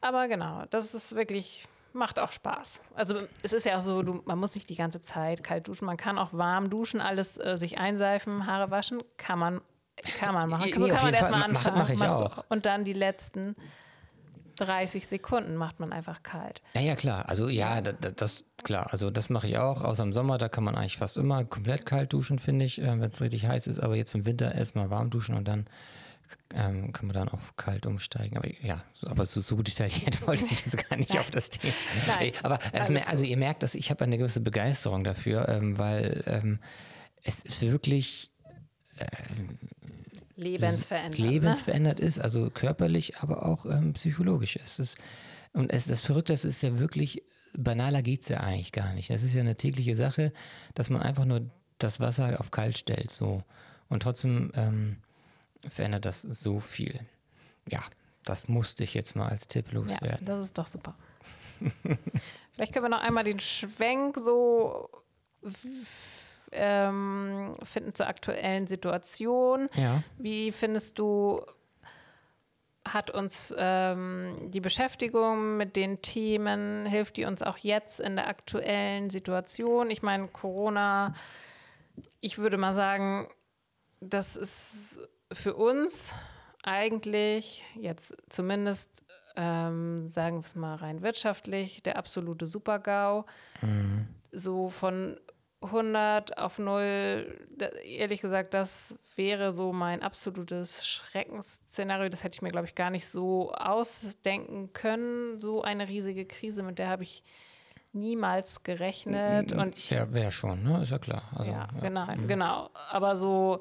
[0.00, 2.80] Aber genau, das ist wirklich macht auch Spaß.
[2.94, 5.86] Also es ist ja auch so, du, man muss nicht die ganze Zeit kalt duschen,
[5.86, 9.60] man kann auch warm duschen, alles äh, sich einseifen, Haare waschen, kann man
[10.18, 10.72] kann man machen.
[10.76, 11.78] So kann man erstmal anfangen.
[11.78, 12.44] Mach, mach ich auch.
[12.48, 13.56] Und dann die letzten
[14.60, 16.62] 30 Sekunden macht man einfach kalt.
[16.74, 17.28] Ja, ja, klar.
[17.28, 18.92] Also ja, das, das klar.
[18.92, 19.82] Also das mache ich auch.
[19.82, 22.86] Außer im Sommer, da kann man eigentlich fast immer komplett kalt duschen, finde ich, äh,
[22.86, 23.80] wenn es richtig heiß ist.
[23.80, 25.66] Aber jetzt im Winter erstmal warm duschen und dann
[26.54, 28.36] ähm, kann man dann auf kalt umsteigen.
[28.36, 31.74] Aber ja, so, aber so, so detailliert wollte ich jetzt gar nicht auf das Thema.
[32.06, 32.32] Nein.
[32.42, 36.60] Aber also, also ihr merkt, dass ich habe eine gewisse Begeisterung dafür, ähm, weil ähm,
[37.22, 38.30] es ist wirklich
[38.98, 39.58] ähm,
[40.40, 42.04] lebensverändert, lebensverändert ne?
[42.04, 44.58] ist, also körperlich, aber auch ähm, psychologisch.
[44.64, 44.96] Es ist,
[45.52, 47.22] und es, das Verrückte ist, ist ja wirklich,
[47.56, 49.10] banaler geht es ja eigentlich gar nicht.
[49.10, 50.32] Das ist ja eine tägliche Sache,
[50.74, 51.42] dass man einfach nur
[51.78, 53.10] das Wasser auf kalt stellt.
[53.10, 53.42] So.
[53.88, 54.96] Und trotzdem ähm,
[55.68, 57.00] verändert das so viel.
[57.70, 57.80] Ja,
[58.24, 60.26] das musste ich jetzt mal als Tipp loswerden.
[60.26, 60.94] Ja, das ist doch super.
[62.52, 64.88] Vielleicht können wir noch einmal den Schwenk so
[66.52, 69.68] ähm, finden zur aktuellen Situation.
[69.74, 70.02] Ja.
[70.18, 71.44] Wie findest du,
[72.86, 78.28] hat uns ähm, die Beschäftigung mit den Themen, hilft die uns auch jetzt in der
[78.28, 79.90] aktuellen Situation?
[79.90, 81.14] Ich meine, Corona,
[82.20, 83.28] ich würde mal sagen,
[84.00, 85.00] das ist
[85.32, 86.14] für uns
[86.62, 89.04] eigentlich jetzt zumindest,
[89.36, 93.26] ähm, sagen wir es mal rein wirtschaftlich, der absolute Supergau.
[93.62, 94.08] Mhm.
[94.32, 95.18] So von
[95.62, 102.08] 100 auf 0, da, ehrlich gesagt, das wäre so mein absolutes Schreckensszenario.
[102.08, 105.38] Das hätte ich mir, glaube ich, gar nicht so ausdenken können.
[105.40, 107.22] So eine riesige Krise, mit der habe ich
[107.92, 109.52] niemals gerechnet.
[109.52, 110.82] Und ich, ja, wäre schon, ne?
[110.82, 111.24] Ist ja klar.
[111.36, 111.80] Also, ja, ja.
[111.80, 112.26] genau, Mhm.
[112.26, 112.70] genau.
[112.90, 113.60] Aber so,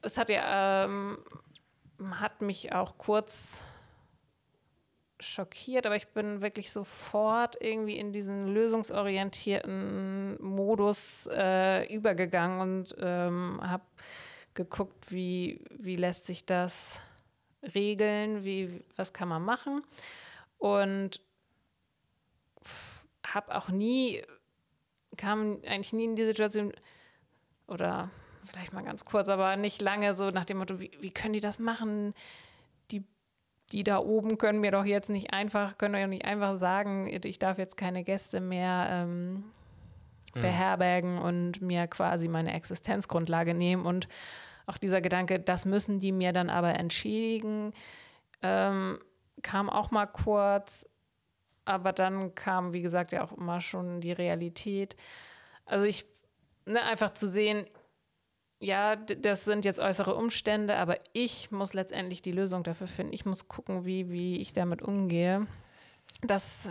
[0.00, 1.18] es hat ja, ähm,
[2.14, 3.62] hat mich auch kurz
[5.22, 13.60] schockiert, aber ich bin wirklich sofort irgendwie in diesen lösungsorientierten Modus äh, übergegangen und ähm,
[13.62, 13.84] habe
[14.54, 17.00] geguckt, wie, wie lässt sich das
[17.74, 19.82] regeln, wie, was kann man machen.
[20.58, 21.20] Und
[23.26, 24.22] habe auch nie,
[25.16, 26.72] kam eigentlich nie in die Situation,
[27.66, 28.10] oder
[28.46, 31.40] vielleicht mal ganz kurz, aber nicht lange so nach dem Motto, wie, wie können die
[31.40, 32.14] das machen?
[33.72, 37.38] Die, da oben können mir doch jetzt nicht einfach, können doch nicht einfach sagen, ich
[37.38, 39.44] darf jetzt keine Gäste mehr ähm,
[40.34, 43.86] beherbergen und mir quasi meine Existenzgrundlage nehmen.
[43.86, 44.08] Und
[44.66, 47.72] auch dieser Gedanke, das müssen die mir dann aber entschädigen,
[48.42, 48.98] ähm,
[49.42, 50.86] kam auch mal kurz,
[51.64, 54.96] aber dann kam, wie gesagt, ja auch immer schon die Realität.
[55.66, 56.06] Also ich,
[56.66, 57.66] ne, einfach zu sehen,
[58.62, 63.12] ja, das sind jetzt äußere Umstände, aber ich muss letztendlich die Lösung dafür finden.
[63.12, 65.48] Ich muss gucken, wie, wie ich damit umgehe.
[66.22, 66.70] Das,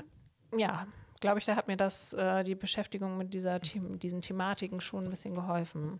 [0.57, 0.87] ja,
[1.19, 5.09] glaube ich, da hat mir das, äh, die Beschäftigung mit dieser, diesen Thematiken schon ein
[5.09, 5.99] bisschen geholfen.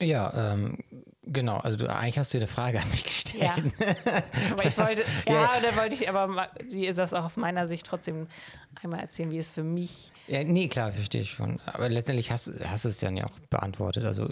[0.00, 0.78] Ja, ähm,
[1.22, 1.58] genau.
[1.58, 3.42] Also du, eigentlich hast du dir eine Frage an mich gestellt.
[3.42, 3.54] Ja.
[4.52, 7.66] aber ich wollte, ja, da wollte ich aber mal, die ist das auch aus meiner
[7.68, 8.26] Sicht trotzdem
[8.82, 11.60] einmal erzählen, wie es für mich Ja, nee, klar, verstehe ich schon.
[11.64, 14.04] Aber letztendlich hast, hast du es dann ja auch beantwortet.
[14.04, 14.28] Also,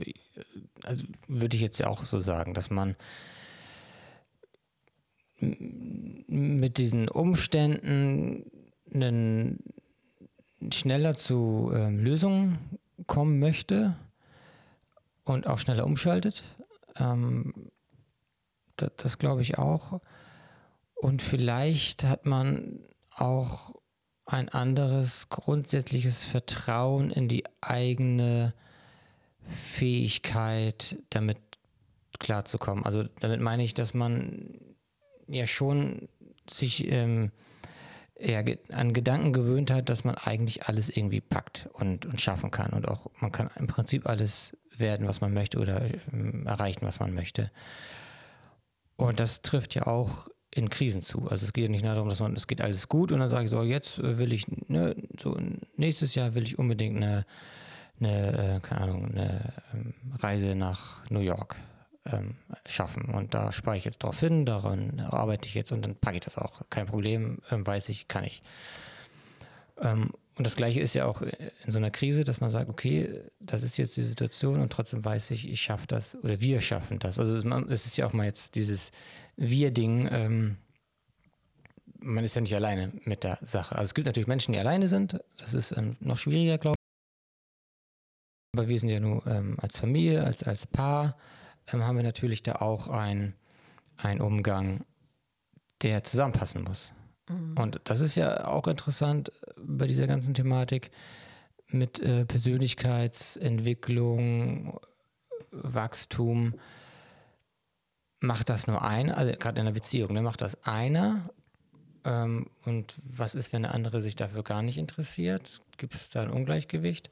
[0.82, 2.96] also würde ich jetzt ja auch so sagen, dass man
[5.40, 8.44] mit diesen Umständen
[10.72, 13.96] schneller zu ähm, Lösungen kommen möchte
[15.24, 16.44] und auch schneller umschaltet.
[16.96, 17.70] Ähm,
[18.76, 20.00] das, das glaube ich auch.
[20.94, 22.80] Und vielleicht hat man
[23.14, 23.74] auch
[24.26, 28.54] ein anderes grundsätzliches Vertrauen in die eigene
[29.46, 31.38] Fähigkeit, damit
[32.18, 32.84] klarzukommen.
[32.84, 34.60] Also damit meine ich, dass man
[35.26, 36.08] ja schon
[36.48, 37.30] sich ähm,
[38.18, 42.72] ja, an Gedanken gewöhnt hat, dass man eigentlich alles irgendwie packt und, und schaffen kann.
[42.72, 45.82] Und auch man kann im Prinzip alles werden, was man möchte oder
[46.12, 47.50] ähm, erreichen, was man möchte.
[48.96, 51.28] Und das trifft ja auch in Krisen zu.
[51.28, 53.28] Also es geht ja nicht nur darum, dass man, es geht alles gut und dann
[53.28, 55.36] sage ich so, jetzt will ich, ne, so
[55.76, 57.26] nächstes Jahr will ich unbedingt eine,
[58.00, 61.56] eine äh, keine Ahnung, eine ähm, Reise nach New York
[62.06, 62.36] ähm,
[62.66, 63.06] schaffen.
[63.06, 66.24] Und da spare ich jetzt drauf hin, daran arbeite ich jetzt und dann packe ich
[66.24, 66.62] das auch.
[66.70, 68.42] Kein Problem, ähm, weiß ich, kann ich.
[69.76, 73.64] Und das Gleiche ist ja auch in so einer Krise, dass man sagt, okay, das
[73.64, 77.18] ist jetzt die Situation und trotzdem weiß ich, ich schaffe das oder wir schaffen das.
[77.18, 77.34] Also
[77.68, 78.92] es ist ja auch mal jetzt dieses
[79.36, 80.56] Wir-Ding,
[81.98, 83.74] man ist ja nicht alleine mit der Sache.
[83.74, 86.83] Also es gibt natürlich Menschen, die alleine sind, das ist noch schwieriger, glaube ich.
[88.54, 91.16] Aber wir sind ja nur ähm, als Familie, als, als Paar,
[91.72, 93.34] ähm, haben wir natürlich da auch ein-
[93.96, 94.84] einen Umgang,
[95.82, 96.92] der zusammenpassen muss.
[97.56, 100.90] Und das ist ja auch interessant bei dieser ganzen Thematik
[101.68, 104.78] mit äh, Persönlichkeitsentwicklung,
[105.50, 106.54] Wachstum.
[108.20, 111.28] Macht das nur einer, also gerade in einer Beziehung, ne, macht das einer?
[112.04, 115.60] Ähm, und was ist, wenn der andere sich dafür gar nicht interessiert?
[115.76, 117.10] Gibt es da ein Ungleichgewicht?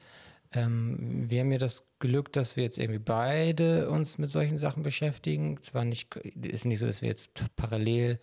[0.55, 4.83] Ähm, wir haben ja das Glück, dass wir jetzt irgendwie beide uns mit solchen Sachen
[4.83, 5.63] beschäftigen.
[5.63, 8.19] Zwar nicht, ist nicht so, dass wir jetzt parallel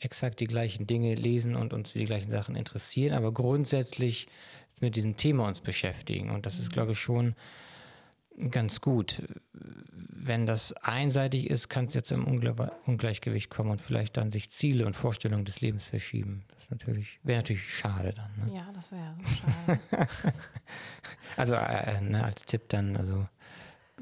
[0.00, 4.28] exakt die gleichen Dinge lesen und uns für die gleichen Sachen interessieren, aber grundsätzlich
[4.80, 6.30] mit diesem Thema uns beschäftigen.
[6.30, 7.34] Und das ist, glaube ich, schon
[8.50, 9.22] ganz gut.
[9.52, 12.54] Wenn das einseitig ist, kann es jetzt im Ungle
[12.86, 16.44] Ungleichgewicht kommen und vielleicht dann sich Ziele und Vorstellungen des Lebens verschieben.
[16.56, 18.48] Das natürlich, wäre natürlich schade dann.
[18.48, 18.56] Ne?
[18.56, 19.14] Ja, das wäre
[19.88, 20.34] schade.
[21.36, 23.26] Also äh, ne, als Tipp dann, also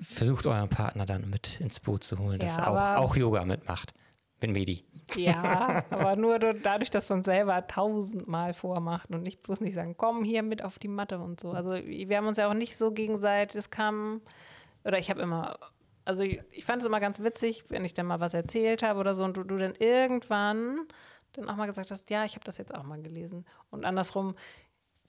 [0.00, 3.44] versucht euren Partner dann mit ins Boot zu holen, dass Ja, er auch, auch Yoga
[3.44, 3.94] mitmacht.
[4.40, 4.84] Mit Medi.
[5.14, 10.24] ja, aber nur dadurch, dass man selber tausendmal vormacht und nicht bloß nicht sagen, komm
[10.24, 11.52] hier mit auf die Matte und so.
[11.52, 14.20] Also wir haben uns ja auch nicht so gegenseitig, es kam,
[14.84, 15.58] oder ich habe immer,
[16.04, 19.00] also ich, ich fand es immer ganz witzig, wenn ich dann mal was erzählt habe
[19.00, 20.86] oder so und du, du dann irgendwann
[21.32, 23.44] dann auch mal gesagt hast, ja, ich habe das jetzt auch mal gelesen.
[23.70, 24.34] Und andersrum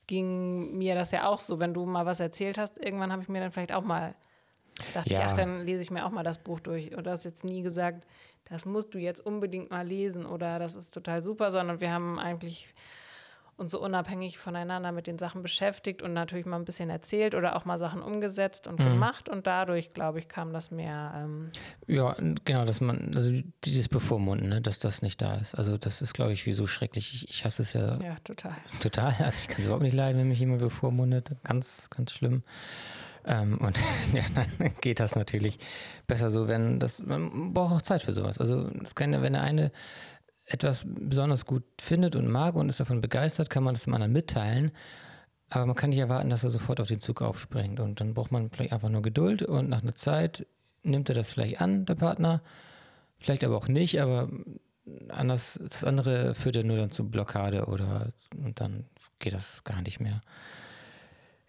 [0.07, 3.29] ging mir das ja auch so, wenn du mal was erzählt hast, irgendwann habe ich
[3.29, 4.15] mir dann vielleicht auch mal
[4.93, 5.19] dachte Ja.
[5.19, 6.95] ich, ach, dann lese ich mir auch mal das Buch durch.
[6.95, 8.05] Und du hast jetzt nie gesagt,
[8.45, 12.19] das musst du jetzt unbedingt mal lesen oder das ist total super, sondern wir haben
[12.19, 12.73] eigentlich
[13.57, 17.55] und so unabhängig voneinander mit den Sachen beschäftigt und natürlich mal ein bisschen erzählt oder
[17.55, 18.85] auch mal Sachen umgesetzt und mhm.
[18.85, 19.29] gemacht.
[19.29, 21.13] Und dadurch, glaube ich, kam das mehr.
[21.15, 21.49] Ähm
[21.87, 22.15] ja,
[22.45, 23.31] genau, dass man, also
[23.65, 25.55] dieses Bevormunden, ne, dass das nicht da ist.
[25.55, 27.13] Also das ist, glaube ich, wie so schrecklich.
[27.15, 27.99] Ich, ich hasse es ja.
[27.99, 28.55] Ja, total.
[28.79, 29.13] Total.
[29.27, 31.31] Also ich kann es überhaupt nicht leiden, wenn mich jemand bevormundet.
[31.43, 32.43] Ganz, ganz schlimm.
[33.27, 33.77] Ähm, und
[34.13, 35.59] ja, dann geht das natürlich
[36.07, 38.39] besser so, wenn das, man braucht auch Zeit für sowas.
[38.39, 39.71] Also das kann ja, wenn der eine
[40.47, 44.13] etwas besonders gut findet und mag und ist davon begeistert, kann man das dem anderen
[44.13, 44.71] mitteilen.
[45.49, 47.79] Aber man kann nicht erwarten, dass er sofort auf den Zug aufspringt.
[47.79, 50.45] Und dann braucht man vielleicht einfach nur Geduld und nach einer Zeit
[50.83, 52.41] nimmt er das vielleicht an, der Partner.
[53.17, 54.29] Vielleicht aber auch nicht, aber
[55.09, 58.85] anders, das andere führt ja nur dann zu Blockade oder und dann
[59.19, 60.21] geht das gar nicht mehr.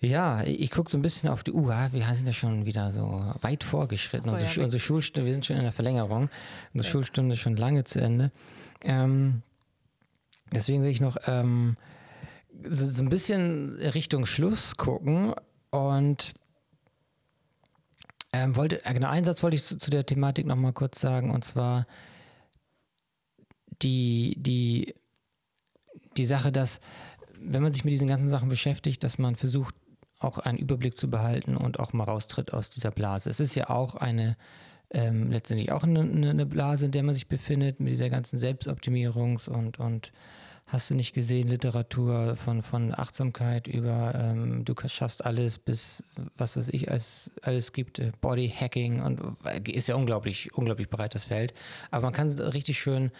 [0.00, 1.74] Ja, ich gucke so ein bisschen auf die Uhr.
[1.90, 4.28] Wir sind ja schon wieder so weit vorgeschritten.
[4.28, 6.30] So, unsere, ja, unsere Schulstunde, wir sind schon in der Verlängerung.
[6.72, 6.92] Unsere ja.
[6.92, 8.30] Schulstunde ist schon lange zu Ende.
[8.82, 9.42] Ähm,
[10.52, 11.76] deswegen will ich noch ähm,
[12.68, 15.34] so, so, ein bisschen Richtung Schluss gucken
[15.70, 16.32] und
[18.32, 21.32] ähm, wollte, äh, genau, einen Satz wollte ich zu, zu der Thematik nochmal kurz sagen
[21.32, 21.88] und zwar
[23.82, 24.94] die, die,
[26.16, 26.78] die Sache, dass
[27.40, 29.74] wenn man sich mit diesen ganzen Sachen beschäftigt, dass man versucht,
[30.18, 33.30] auch einen Überblick zu behalten und auch mal raustritt aus dieser Blase.
[33.30, 34.36] Es ist ja auch eine
[34.90, 39.48] ähm, letztendlich auch eine, eine, Blase, in der man sich befindet, mit dieser ganzen Selbstoptimierungs-
[39.48, 40.12] und, und
[40.68, 46.04] hast du nicht gesehen, Literatur von, von Achtsamkeit über ähm, du schaffst alles bis
[46.36, 50.88] was es ich als alles gibt, äh, Body Hacking und äh, ist ja unglaublich, unglaublich
[50.88, 51.54] breit das Feld.
[51.90, 53.10] Aber man kann richtig schön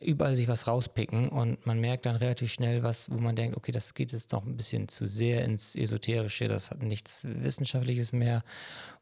[0.00, 3.72] überall sich was rauspicken und man merkt dann relativ schnell was, wo man denkt, okay,
[3.72, 8.44] das geht jetzt noch ein bisschen zu sehr ins Esoterische, das hat nichts Wissenschaftliches mehr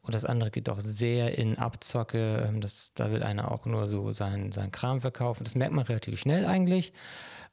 [0.01, 3.87] und das andere geht doch sehr in Abzocke, ähm, das, da will einer auch nur
[3.87, 5.43] so sein, sein Kram verkaufen.
[5.43, 6.91] Das merkt man relativ schnell eigentlich,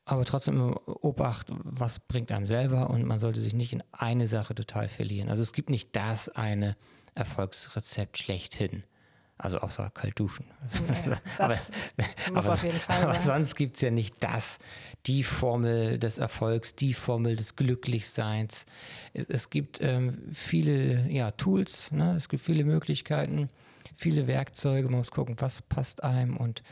[0.06, 4.54] aber trotzdem Obacht, was bringt einem selber und man sollte sich nicht in eine Sache
[4.54, 5.28] total verlieren.
[5.28, 6.76] Also es gibt nicht das eine
[7.16, 8.84] Erfolgsrezept schlechthin.
[9.36, 10.46] Also außer kalt duschen.
[11.06, 11.58] Ja, aber,
[12.34, 14.58] aber, Fall, aber sonst gibt es ja nicht das,
[15.06, 18.64] die Formel des Erfolgs, die Formel des Glücklichseins.
[19.12, 22.16] Es, es gibt ähm, viele ja, Tools, ne?
[22.16, 23.50] es gibt viele Möglichkeiten,
[23.96, 24.88] viele Werkzeuge.
[24.88, 26.62] Man muss gucken, was passt einem und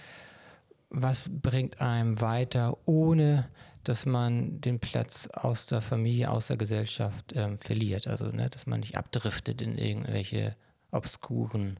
[0.95, 3.49] was bringt einem weiter, ohne
[3.83, 8.07] dass man den Platz aus der Familie, aus der Gesellschaft ähm, verliert.
[8.07, 10.57] Also, ne, dass man nicht abdriftet in irgendwelche
[10.91, 11.79] obskuren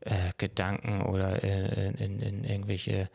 [0.00, 3.10] äh, Gedanken oder in, in, in, irgendwelche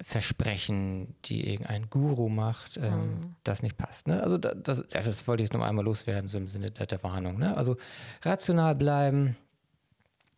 [0.00, 3.36] Versprechen, die irgendein Guru macht, ähm, mhm.
[3.42, 4.06] das nicht passt.
[4.06, 4.22] Ne?
[4.22, 7.02] Also das, das ist, wollte ich jetzt noch einmal loswerden, so im Sinne der, der
[7.02, 7.38] Warnung.
[7.38, 7.56] Ne?
[7.56, 7.76] Also
[8.22, 9.36] rational bleiben,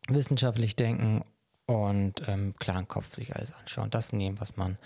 [0.08, 1.24] wissenschaftlich denken
[1.70, 3.90] und ähm, klaren Kopf sich alles anschauen.
[3.90, 4.76] Das nehmen, was man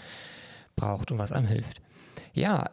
[0.77, 1.81] braucht und was einem hilft.
[2.35, 2.71] Ja,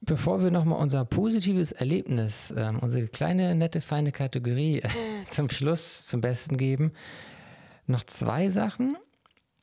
[0.00, 4.88] bevor wir nochmal unser positives Erlebnis, ähm, unsere kleine, nette, feine Kategorie äh,
[5.30, 6.92] zum Schluss zum Besten geben,
[7.86, 8.96] noch zwei Sachen.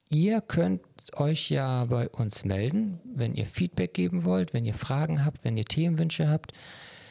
[0.09, 0.81] Ihr könnt
[1.15, 5.57] euch ja bei uns melden, wenn ihr Feedback geben wollt, wenn ihr Fragen habt, wenn
[5.57, 6.53] ihr Themenwünsche habt.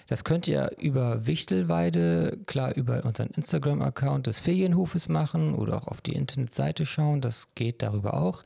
[0.06, 6.00] Das könnt ihr über Wichtelweide, klar über unseren Instagram-Account des Ferienhofes machen oder auch auf
[6.00, 7.20] die Internetseite schauen.
[7.20, 8.44] Das geht darüber auch.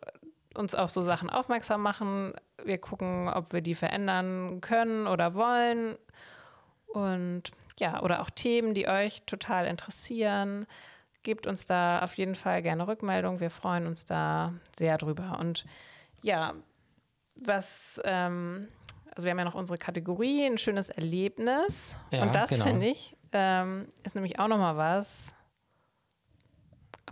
[0.55, 2.33] uns auf so Sachen aufmerksam machen.
[2.65, 5.97] Wir gucken, ob wir die verändern können oder wollen.
[6.87, 10.67] Und ja, oder auch Themen, die euch total interessieren
[11.23, 13.41] gebt uns da auf jeden Fall gerne Rückmeldung.
[13.41, 15.39] Wir freuen uns da sehr drüber.
[15.39, 15.65] Und
[16.23, 16.55] ja,
[17.35, 18.69] was, ähm,
[19.15, 21.95] also wir haben ja noch unsere Kategorie, ein schönes Erlebnis.
[22.11, 22.65] Ja, Und das genau.
[22.65, 25.35] finde ich, ähm, ist nämlich auch nochmal was,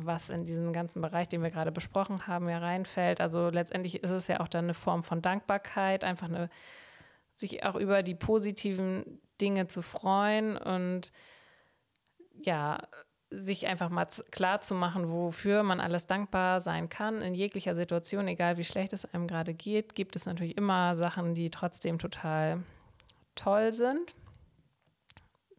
[0.06, 3.20] was in diesen ganzen Bereich, den wir gerade besprochen haben, ja reinfällt.
[3.20, 6.48] Also letztendlich ist es ja auch dann eine Form von Dankbarkeit, einfach eine,
[7.34, 11.12] sich auch über die positiven Dinge zu freuen und
[12.42, 12.78] ja,
[13.30, 17.20] sich einfach mal klar zu machen, wofür man alles dankbar sein kann.
[17.20, 21.34] In jeglicher Situation, egal wie schlecht es einem gerade geht, gibt es natürlich immer Sachen,
[21.34, 22.62] die trotzdem total
[23.34, 24.14] toll sind.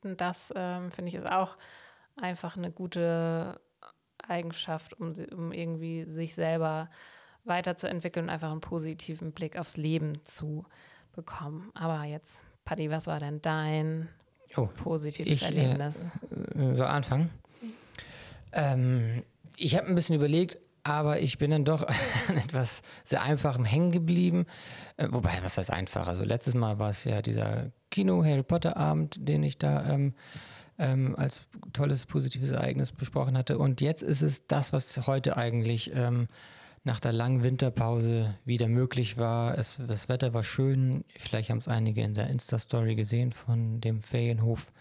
[0.03, 1.57] Und das ähm, finde ich ist auch
[2.15, 3.59] einfach eine gute
[4.30, 6.89] Eigenschaft, um, um irgendwie sich selber
[7.45, 10.65] weiterzuentwickeln und einfach einen positiven Blick aufs Leben zu
[11.13, 11.71] bekommen.
[11.73, 14.07] Aber jetzt, Paddy, was war denn dein
[14.57, 15.95] Oh, positives Ich, äh, Erlebnis?
[16.55, 17.30] äh, soll anfangen?
[18.51, 19.23] Ähm,
[19.57, 21.84] ich habe ein bisschen überlegt, aber ich bin dann doch
[22.27, 24.45] an etwas sehr Einfachem hängen geblieben.
[24.97, 26.07] Äh, wobei, was heißt einfach?
[26.07, 30.13] Also letztes Mal war es ja dieser Kino-Harry Potter-Abend, den ich da ähm,
[30.80, 31.41] ähm, als
[31.73, 33.59] tolles, positives Ereignis besprochen hatte.
[33.59, 36.27] Und jetzt ist es das, was heute eigentlich ähm,
[36.84, 39.57] nach der langen Winterpause wieder möglich war.
[39.57, 41.03] Es, das Wetter war schön.
[41.17, 44.71] Vielleicht haben es einige in der Insta-Story gesehen von dem Ferienhof.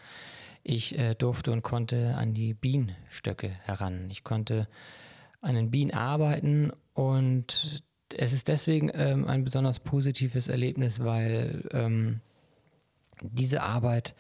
[0.62, 4.08] Ich äh, durfte und konnte an die Bienenstöcke heran.
[4.10, 4.68] Ich konnte
[5.40, 7.82] an den Bienen arbeiten und
[8.16, 12.20] es ist deswegen ähm, ein besonders positives Erlebnis, weil ähm,
[13.20, 14.14] diese Arbeit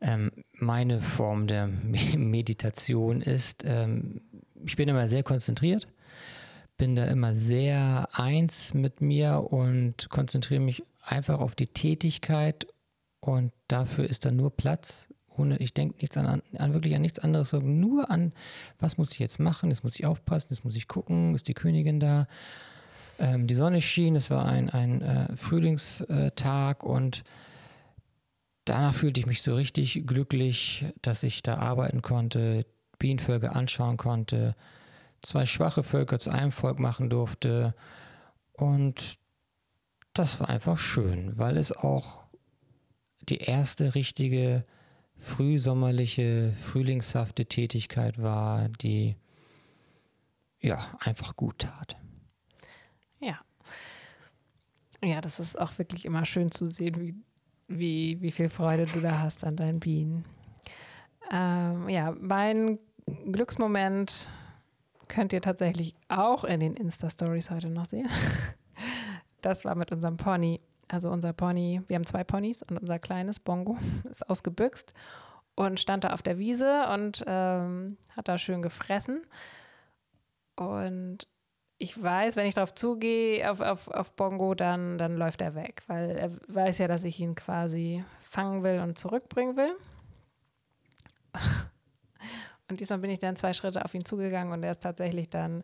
[0.00, 3.64] ähm, meine Form der Me- Meditation ist.
[3.64, 4.20] Ähm,
[4.64, 5.88] ich bin immer sehr konzentriert,
[6.76, 12.66] bin da immer sehr eins mit mir und konzentriere mich einfach auf die Tätigkeit
[13.20, 15.08] und dafür ist dann nur Platz.
[15.36, 18.32] Ohne, ich denke nichts an, an, wirklich an nichts anderes, sondern nur an,
[18.80, 21.54] was muss ich jetzt machen, jetzt muss ich aufpassen, jetzt muss ich gucken, ist die
[21.54, 22.26] Königin da.
[23.20, 27.22] Ähm, die Sonne schien, es war ein, ein äh, Frühlingstag und
[28.68, 32.66] danach fühlte ich mich so richtig glücklich, dass ich da arbeiten konnte,
[32.98, 34.54] Bienenvölker anschauen konnte,
[35.22, 37.74] zwei schwache Völker zu einem Volk machen durfte.
[38.52, 39.18] Und
[40.12, 42.26] das war einfach schön, weil es auch
[43.28, 44.64] die erste richtige
[45.16, 49.16] frühsommerliche, frühlingshafte Tätigkeit war, die
[50.60, 51.96] ja einfach gut tat.
[53.20, 53.38] Ja.
[55.02, 57.14] Ja, das ist auch wirklich immer schön zu sehen, wie,
[57.68, 60.24] wie, wie viel Freude du da hast an deinen Bienen.
[61.30, 62.78] Ähm, ja, mein
[63.30, 64.28] Glücksmoment
[65.08, 68.08] könnt ihr tatsächlich auch in den Insta-Stories heute noch sehen.
[69.40, 70.60] Das war mit unserem Pony.
[70.88, 73.78] Also unser Pony, wir haben zwei Ponys und unser kleines Bongo
[74.10, 74.92] ist ausgebüxt
[75.54, 79.22] und stand da auf der Wiese und ähm, hat da schön gefressen.
[80.56, 81.28] Und
[81.78, 85.82] ich weiß, wenn ich darauf zugehe, auf, auf, auf Bongo, dann, dann läuft er weg,
[85.86, 89.76] weil er weiß ja, dass ich ihn quasi fangen will und zurückbringen will.
[92.70, 95.62] Und diesmal bin ich dann zwei Schritte auf ihn zugegangen und er ist tatsächlich dann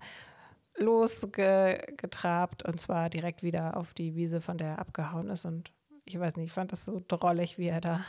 [0.79, 5.45] losgetrabt und zwar direkt wieder auf die Wiese, von der er abgehauen ist.
[5.45, 5.71] Und
[6.07, 8.01] ich weiß nicht, ich fand das so drollig, wie er da,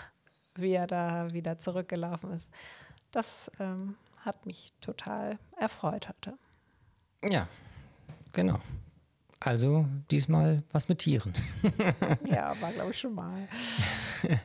[0.56, 2.50] wie er da wieder zurückgelaufen ist.
[3.12, 6.38] Das ähm, hat mich total erfreut heute.
[7.30, 7.50] Ja,
[8.36, 8.60] genau.
[9.40, 11.34] Also diesmal was mit Tieren.
[12.26, 13.48] Ja, war glaube ich schon mal.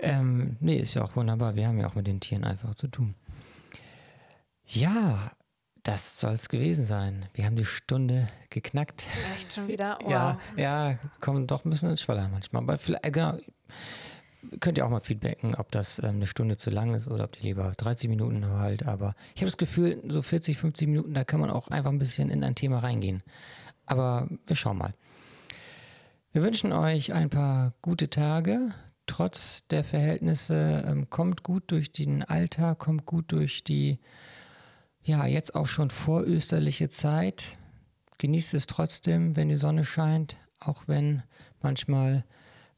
[0.00, 1.56] Ähm, nee, ist ja auch wunderbar.
[1.56, 3.14] Wir haben ja auch mit den Tieren einfach zu tun.
[4.64, 5.32] Ja,
[5.82, 7.26] das soll es gewesen sein.
[7.34, 9.06] Wir haben die Stunde geknackt.
[9.34, 9.98] Echt schon wieder?
[10.04, 10.10] Wow.
[10.10, 12.62] Ja, ja, kommen doch ein bisschen ins Schwallern manchmal.
[12.62, 13.36] Aber vielleicht, genau,
[14.60, 17.36] könnt ihr auch mal feedbacken, ob das ähm, eine Stunde zu lang ist oder ob
[17.36, 18.86] ihr lieber 30 Minuten halt.
[18.86, 21.98] Aber ich habe das Gefühl, so 40, 50 Minuten, da kann man auch einfach ein
[21.98, 23.22] bisschen in ein Thema reingehen.
[23.86, 24.94] Aber wir schauen mal.
[26.32, 28.70] Wir wünschen euch ein paar gute Tage.
[29.06, 33.98] Trotz der Verhältnisse ähm, kommt gut durch den Alltag, kommt gut durch die,
[35.02, 37.56] ja, jetzt auch schon vorösterliche Zeit.
[38.18, 41.22] Genießt es trotzdem, wenn die Sonne scheint, auch wenn
[41.62, 42.24] manchmal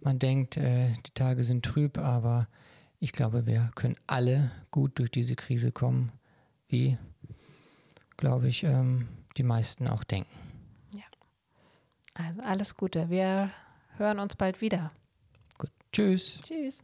[0.03, 2.49] man denkt, äh, die Tage sind trüb, aber
[2.99, 6.13] ich glaube, wir können alle gut durch diese Krise kommen,
[6.69, 6.99] wie,
[8.17, 10.41] glaube ich, ähm, die meisten auch denken.
[12.15, 13.09] Also alles Gute.
[13.09, 13.51] Wir
[13.97, 14.91] hören uns bald wieder.
[15.59, 16.41] Gut, tschüss.
[16.43, 16.83] Tschüss.